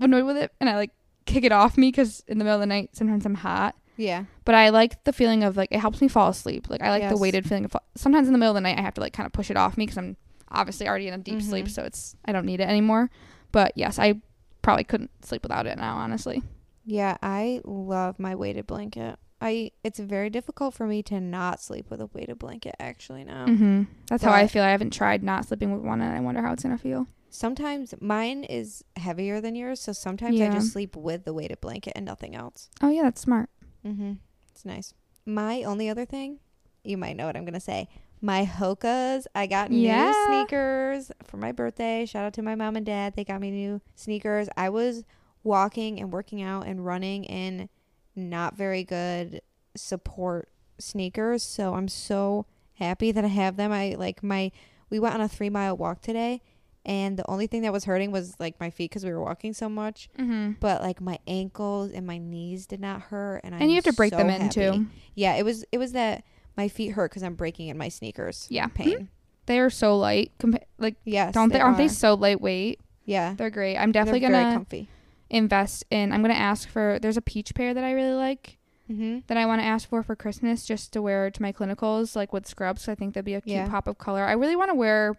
[0.00, 0.90] annoyed with it, and I like
[1.26, 3.74] kick it off me because in the middle of the night sometimes I'm hot.
[3.98, 4.24] Yeah.
[4.46, 6.68] But I like the feeling of like it helps me fall asleep.
[6.70, 8.82] Like I like the weighted feeling of sometimes in the middle of the night I
[8.82, 10.16] have to like kind of push it off me because I'm
[10.50, 11.70] obviously already in a deep sleep, Mhm.
[11.70, 13.10] so it's I don't need it anymore.
[13.54, 14.20] But yes, I
[14.62, 15.94] probably couldn't sleep without it now.
[15.94, 16.42] Honestly,
[16.84, 19.16] Yeah, I love my weighted blanket.
[19.40, 23.46] I it's very difficult for me to not sleep with a weighted blanket actually now.
[23.46, 23.82] mm-hmm.
[24.08, 24.64] that's how I feel.
[24.64, 27.06] I haven't tried not sleeping with one, and I wonder how it's gonna feel.
[27.30, 31.92] Sometimes mine is heavier than yours, so sometimes I just sleep with the weighted blanket
[31.94, 32.70] and nothing else.
[32.82, 33.50] Oh yeah, that's smart.
[33.86, 34.14] Mm-hmm.
[34.50, 34.94] It's nice.
[35.26, 36.40] My only other thing,
[36.82, 37.88] you might know what I'm going to say.
[38.24, 39.26] My Hokas.
[39.34, 40.06] I got Yeah.
[40.06, 40.14] new
[40.46, 42.06] sneakers for my birthday.
[42.06, 43.14] Shout out to my mom and dad.
[43.16, 44.48] They got me new sneakers.
[44.56, 45.04] I was
[45.42, 47.68] walking and working out and running in
[48.16, 49.42] not very good
[49.76, 50.48] support
[50.78, 53.70] sneakers, so I'm so happy that I have them.
[53.72, 54.50] I like my
[54.88, 56.40] we went on a 3-mile walk today
[56.86, 59.52] and the only thing that was hurting was like my feet cuz we were walking
[59.52, 60.52] so much, Mm-hmm.
[60.60, 63.84] but like my ankles and my knees did not hurt and I And you have
[63.84, 64.54] to break so them in happy.
[64.54, 64.86] too.
[65.14, 66.24] Yeah, it was it was that
[66.56, 68.46] my feet hurt because I'm breaking in my sneakers.
[68.50, 68.66] Yeah.
[68.68, 69.08] pain.
[69.46, 70.32] They are so light.
[70.38, 71.60] Compa- like Yes, don't they?
[71.60, 72.80] Aren't they so lightweight?
[73.04, 73.76] Yeah, They're great.
[73.76, 74.88] I'm definitely They're gonna comfy.
[75.30, 76.12] invest in.
[76.12, 76.98] I'm gonna ask for.
[77.00, 78.58] There's a peach pair that I really like
[78.90, 79.20] Mm-hmm.
[79.28, 82.34] that I want to ask for for Christmas, just to wear to my clinicals, like
[82.34, 82.86] with scrubs.
[82.86, 83.66] I think that'd be a cute Yeah.
[83.68, 84.24] pop of color.
[84.24, 85.14] I really want to wear.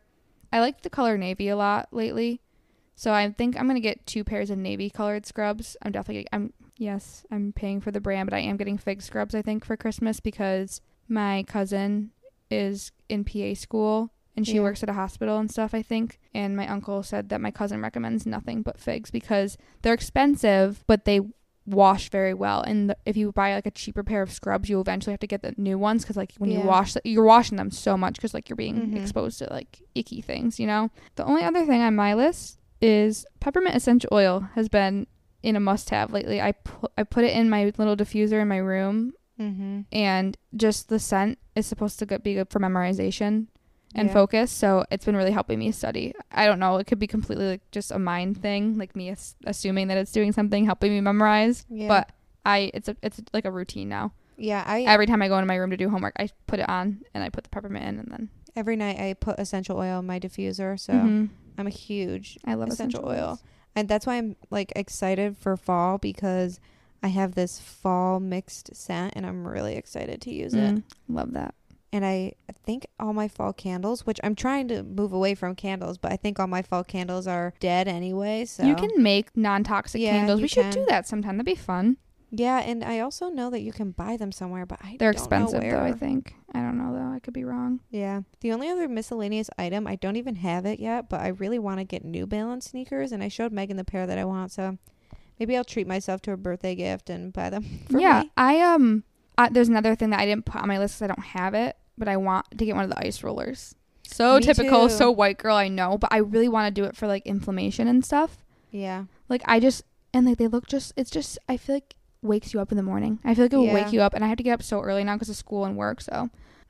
[0.53, 2.41] I like the color navy a lot lately,
[2.95, 5.75] so I think I'm gonna get two pairs of navy colored scrubs.
[5.81, 6.27] I'm definitely.
[6.31, 9.33] I'm yes, I'm paying for the brand, but I am getting fig scrubs.
[9.33, 12.11] I think for Christmas because my cousin
[12.51, 14.61] is in PA school and she Yeah.
[14.61, 16.19] works at a hospital and stuff, I think.
[16.33, 21.05] And my uncle said that my cousin recommends nothing but figs because they're expensive, but
[21.05, 21.21] they
[21.65, 22.61] wash very well.
[22.61, 25.27] And the, if you buy like a cheaper pair of scrubs, you eventually have to
[25.27, 28.33] get the new ones because like when you wash, you're washing them so much because
[28.33, 28.97] like you're being Mhm.
[29.01, 30.91] exposed to like icky things, you know.
[31.15, 35.07] The only other thing on my list is peppermint essential oil has been
[35.41, 36.41] in a must-have lately.
[36.41, 39.81] I pu- I put it in my little diffuser in my room Mm-hmm.
[39.91, 43.47] and just the scent is supposed to be good for memorization
[43.93, 44.13] and Yeah.
[44.13, 47.47] focus so it's been really helping me study i don't know it could be completely
[47.47, 51.01] like just a mind thing like me as- assuming that it's doing something helping me
[51.01, 51.87] memorize Yeah.
[51.89, 52.11] but
[52.45, 55.45] i it's a it's like a routine now yeah, I every time i go into
[55.47, 57.99] my room to do homework i put it on and i put the peppermint in
[57.99, 61.29] and then every night I put essential oil in my diffuser, so Mhm.
[61.57, 63.39] I'm a huge i love essential, essential, oil.
[63.75, 66.61] And that's why I'm like excited for fall because
[67.05, 70.75] I have this fall mixed scent and I'm really excited to use it.
[70.75, 71.55] Mm, love that
[71.95, 72.33] and I
[72.65, 76.17] think all my fall candles, which I'm trying to move away from candles, but I
[76.17, 78.43] think all my fall candles are dead anyway.
[78.43, 80.41] So You can make non-toxic Yeah, candles.
[80.41, 81.37] We should do that sometime.
[81.37, 81.95] That'd be fun.
[82.31, 85.31] yeah, and I also know that you can buy them somewhere, but I They're don't
[85.31, 85.83] know expensive though.
[85.83, 86.35] I think.
[86.53, 87.15] I don't know though.
[87.15, 87.79] I could be wrong.
[87.91, 88.21] Yeah.
[88.41, 91.79] The only other miscellaneous item, I don't even have it yet, but I really want
[91.79, 94.77] to get New Balance sneakers, and I showed Megan the pair that I want, so
[95.39, 98.31] maybe I'll treat myself to a birthday gift and buy them for yeah, me.
[98.37, 99.03] I um.
[99.37, 101.53] I, there's another thing that I didn't put on my list because I don't have
[101.53, 103.75] it, but I want to get one of the ice rollers.
[104.07, 104.93] So Me typical, too.
[104.95, 107.87] so white girl, I know, but I really want to do it for like inflammation
[107.89, 108.37] and stuff.
[108.71, 109.05] Yeah.
[109.27, 109.83] Like I just
[110.13, 110.93] and like they look just.
[110.95, 113.19] It's just I feel like wakes you up in the morning.
[113.25, 113.73] I feel like it will Yeah.
[113.73, 115.65] wake you up, and I have to get up so early now because of school
[115.65, 115.99] and work.
[115.99, 116.13] So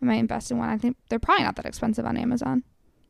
[0.01, 0.69] I might invest in one.
[0.69, 2.63] I think they're probably not that expensive on Amazon.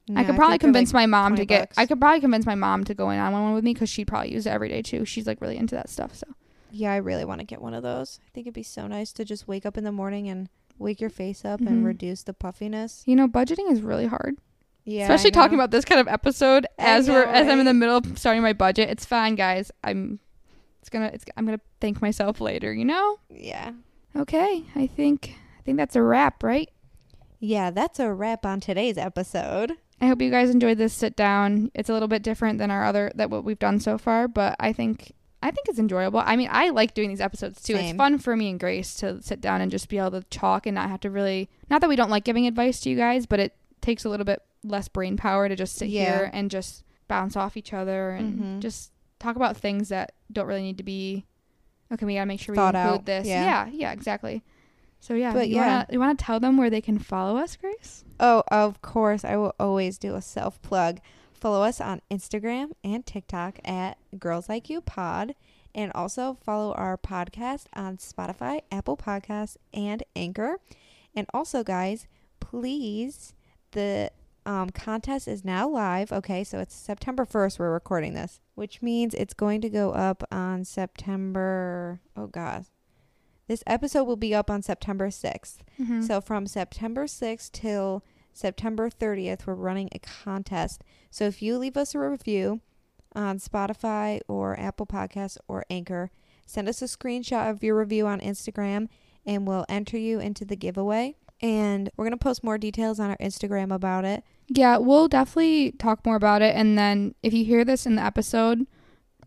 [0.08, 1.62] No, I could probably they're, convince like, my mom to get.
[1.70, 1.78] bucks.
[1.78, 4.06] I could probably convince my mom to go in on one with me because she'd
[4.08, 5.04] probably use it every day too.
[5.06, 6.14] She's like really into that stuff.
[6.16, 6.28] So
[6.72, 8.20] Yeah, I really want to get one of those.
[8.28, 11.00] I think it'd be so nice to just wake up in the morning and wake
[11.02, 11.68] your face up Mhm.
[11.68, 13.02] and reduce the puffiness.
[13.08, 14.36] you know, budgeting is really hard.
[14.84, 15.04] Yeah.
[15.04, 17.74] Especially talking about this kind of episode I as we're know, as I'm in the
[17.74, 18.90] middle of starting my budget.
[18.90, 19.72] It's fine, guys.
[19.84, 20.20] I'm.
[20.82, 21.10] It's gonna.
[21.12, 21.26] It's.
[21.36, 22.72] I'm gonna thank myself later.
[22.72, 23.18] You know.
[23.32, 23.72] Yeah.
[24.16, 24.64] Okay.
[24.76, 25.34] I think.
[25.58, 26.70] I think that's a wrap, right?
[27.40, 29.74] Yeah, that's a wrap on today's episode.
[30.02, 31.72] I hope you guys enjoyed this sit down.
[31.74, 34.56] It's a little bit different than our other that what we've done so far, but
[34.60, 36.20] I think I think it's enjoyable.
[36.26, 37.76] I mean, I like doing these episodes too.
[37.76, 40.66] It's fun for me and Grace to sit down and just be able to talk
[40.66, 43.26] and not have to really not that we don't like giving advice to you guys,
[43.26, 46.04] but it takes a little bit less brain power to just sit Yeah.
[46.20, 48.60] here and just bounce off each other and Mhm.
[48.62, 51.26] just talk about things that don't really need to be
[51.94, 53.28] okay, we gotta make sure we Thought include out, this.
[53.28, 53.68] yeah.
[53.68, 54.44] Yeah, yeah, exactly.
[55.06, 55.68] So yeah, But you yeah.
[55.68, 58.04] wanna you wanna tell them where they can follow us, Grace?
[58.20, 59.24] Oh, of course.
[59.24, 61.00] I will always do a self plug.
[61.32, 65.36] Follow us on Instagram and TikTok at Girls Like You Pod.
[65.76, 70.58] And also follow our podcast on Spotify, Apple Podcasts, and Anchor.
[71.16, 72.08] And also, guys,
[72.40, 73.36] please,
[73.74, 74.10] the
[74.48, 76.12] um, contest is now live.
[76.12, 80.24] Okay, so it's September 1st we're recording this, which means it's going to go up
[80.32, 82.00] on September.
[82.18, 82.66] Oh, God.
[83.48, 85.58] This episode will be up on September 6th.
[85.80, 86.02] Mm-hmm.
[86.02, 90.84] So from September 6th till September 30th, we're running a contest.
[91.12, 92.62] So if you leave us a review
[93.16, 96.12] on Spotify or Apple Podcasts or Anchor,
[96.46, 98.88] send us a screenshot of your review on Instagram
[99.26, 101.16] and we'll enter you into the giveaway.
[101.42, 104.24] And we're going to post more details on our Instagram about it.
[104.48, 106.56] Yeah, we'll definitely talk more about it.
[106.56, 108.66] And then if you hear this in the episode,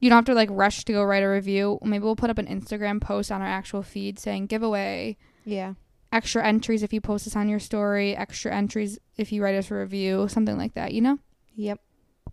[0.00, 1.78] you don't have to like rush to go write a review.
[1.82, 5.74] Maybe we'll put up an Instagram post on our actual feed saying giveaway, Yeah.
[6.12, 9.70] extra entries if you post this on your story, extra entries if you write us
[9.70, 11.18] a review, something like that, you know?
[11.56, 11.80] Yep.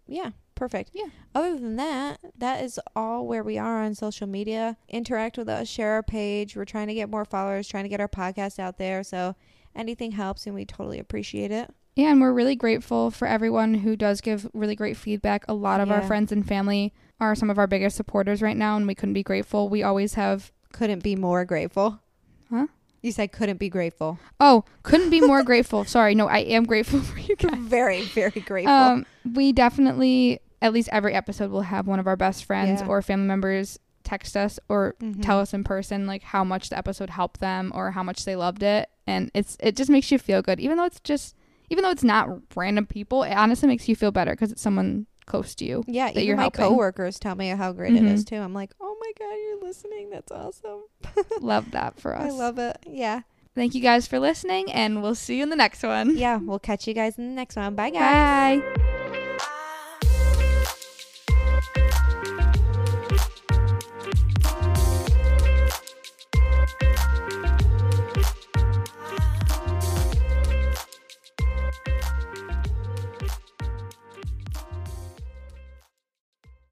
[0.07, 0.31] Yeah.
[0.55, 0.91] Perfect.
[0.93, 1.07] Yeah.
[1.33, 4.77] Other than that, that is all where we are on social media.
[4.87, 6.55] Interact with us, share our page.
[6.55, 9.03] We're trying to get more followers, trying to get our podcast out there.
[9.03, 9.35] So
[9.75, 11.69] anything helps, and we totally appreciate it.
[11.95, 15.45] Yeah, and we're really grateful for everyone who does give really great feedback.
[15.47, 18.75] A lot of our friends and family are some of our biggest supporters right now,
[18.75, 19.69] and we couldn't be grateful.
[19.69, 20.51] We always have.
[20.73, 22.01] Couldn't be more grateful.
[22.49, 22.67] Huh?
[23.01, 24.19] You said couldn't be grateful.
[24.41, 25.85] Oh, couldn't be more grateful.
[25.85, 27.57] Sorry, no, I am grateful for you guys.
[27.59, 28.73] very, very grateful.
[28.73, 32.87] Um, we definitely, at least every episode, will have one of our best friends Yeah.
[32.87, 35.21] or family members text us or Mhm.
[35.23, 38.35] tell us in person like how much the episode helped them or how much they
[38.35, 41.35] loved it, and it's it just makes you feel good, even though it's just
[41.69, 43.23] even though it's not random people.
[43.23, 45.83] It honestly makes you feel better because it's someone close to you.
[45.87, 46.65] Yeah, that even you're my helping.
[46.65, 48.27] coworkers tell me how great it is Mhm.
[48.27, 48.35] too.
[48.37, 50.09] I'm like, oh my god, you're listening.
[50.11, 50.83] That's awesome.
[51.41, 52.25] love that for us.
[52.25, 52.77] I love it.
[52.87, 53.21] Yeah,
[53.55, 56.17] Thank you guys for listening, and we'll see you in the next one.
[56.17, 56.37] yeah.
[56.37, 57.73] We'll catch you guys in the next one.
[57.73, 58.59] Bye, guys.
[58.61, 58.91] Bye.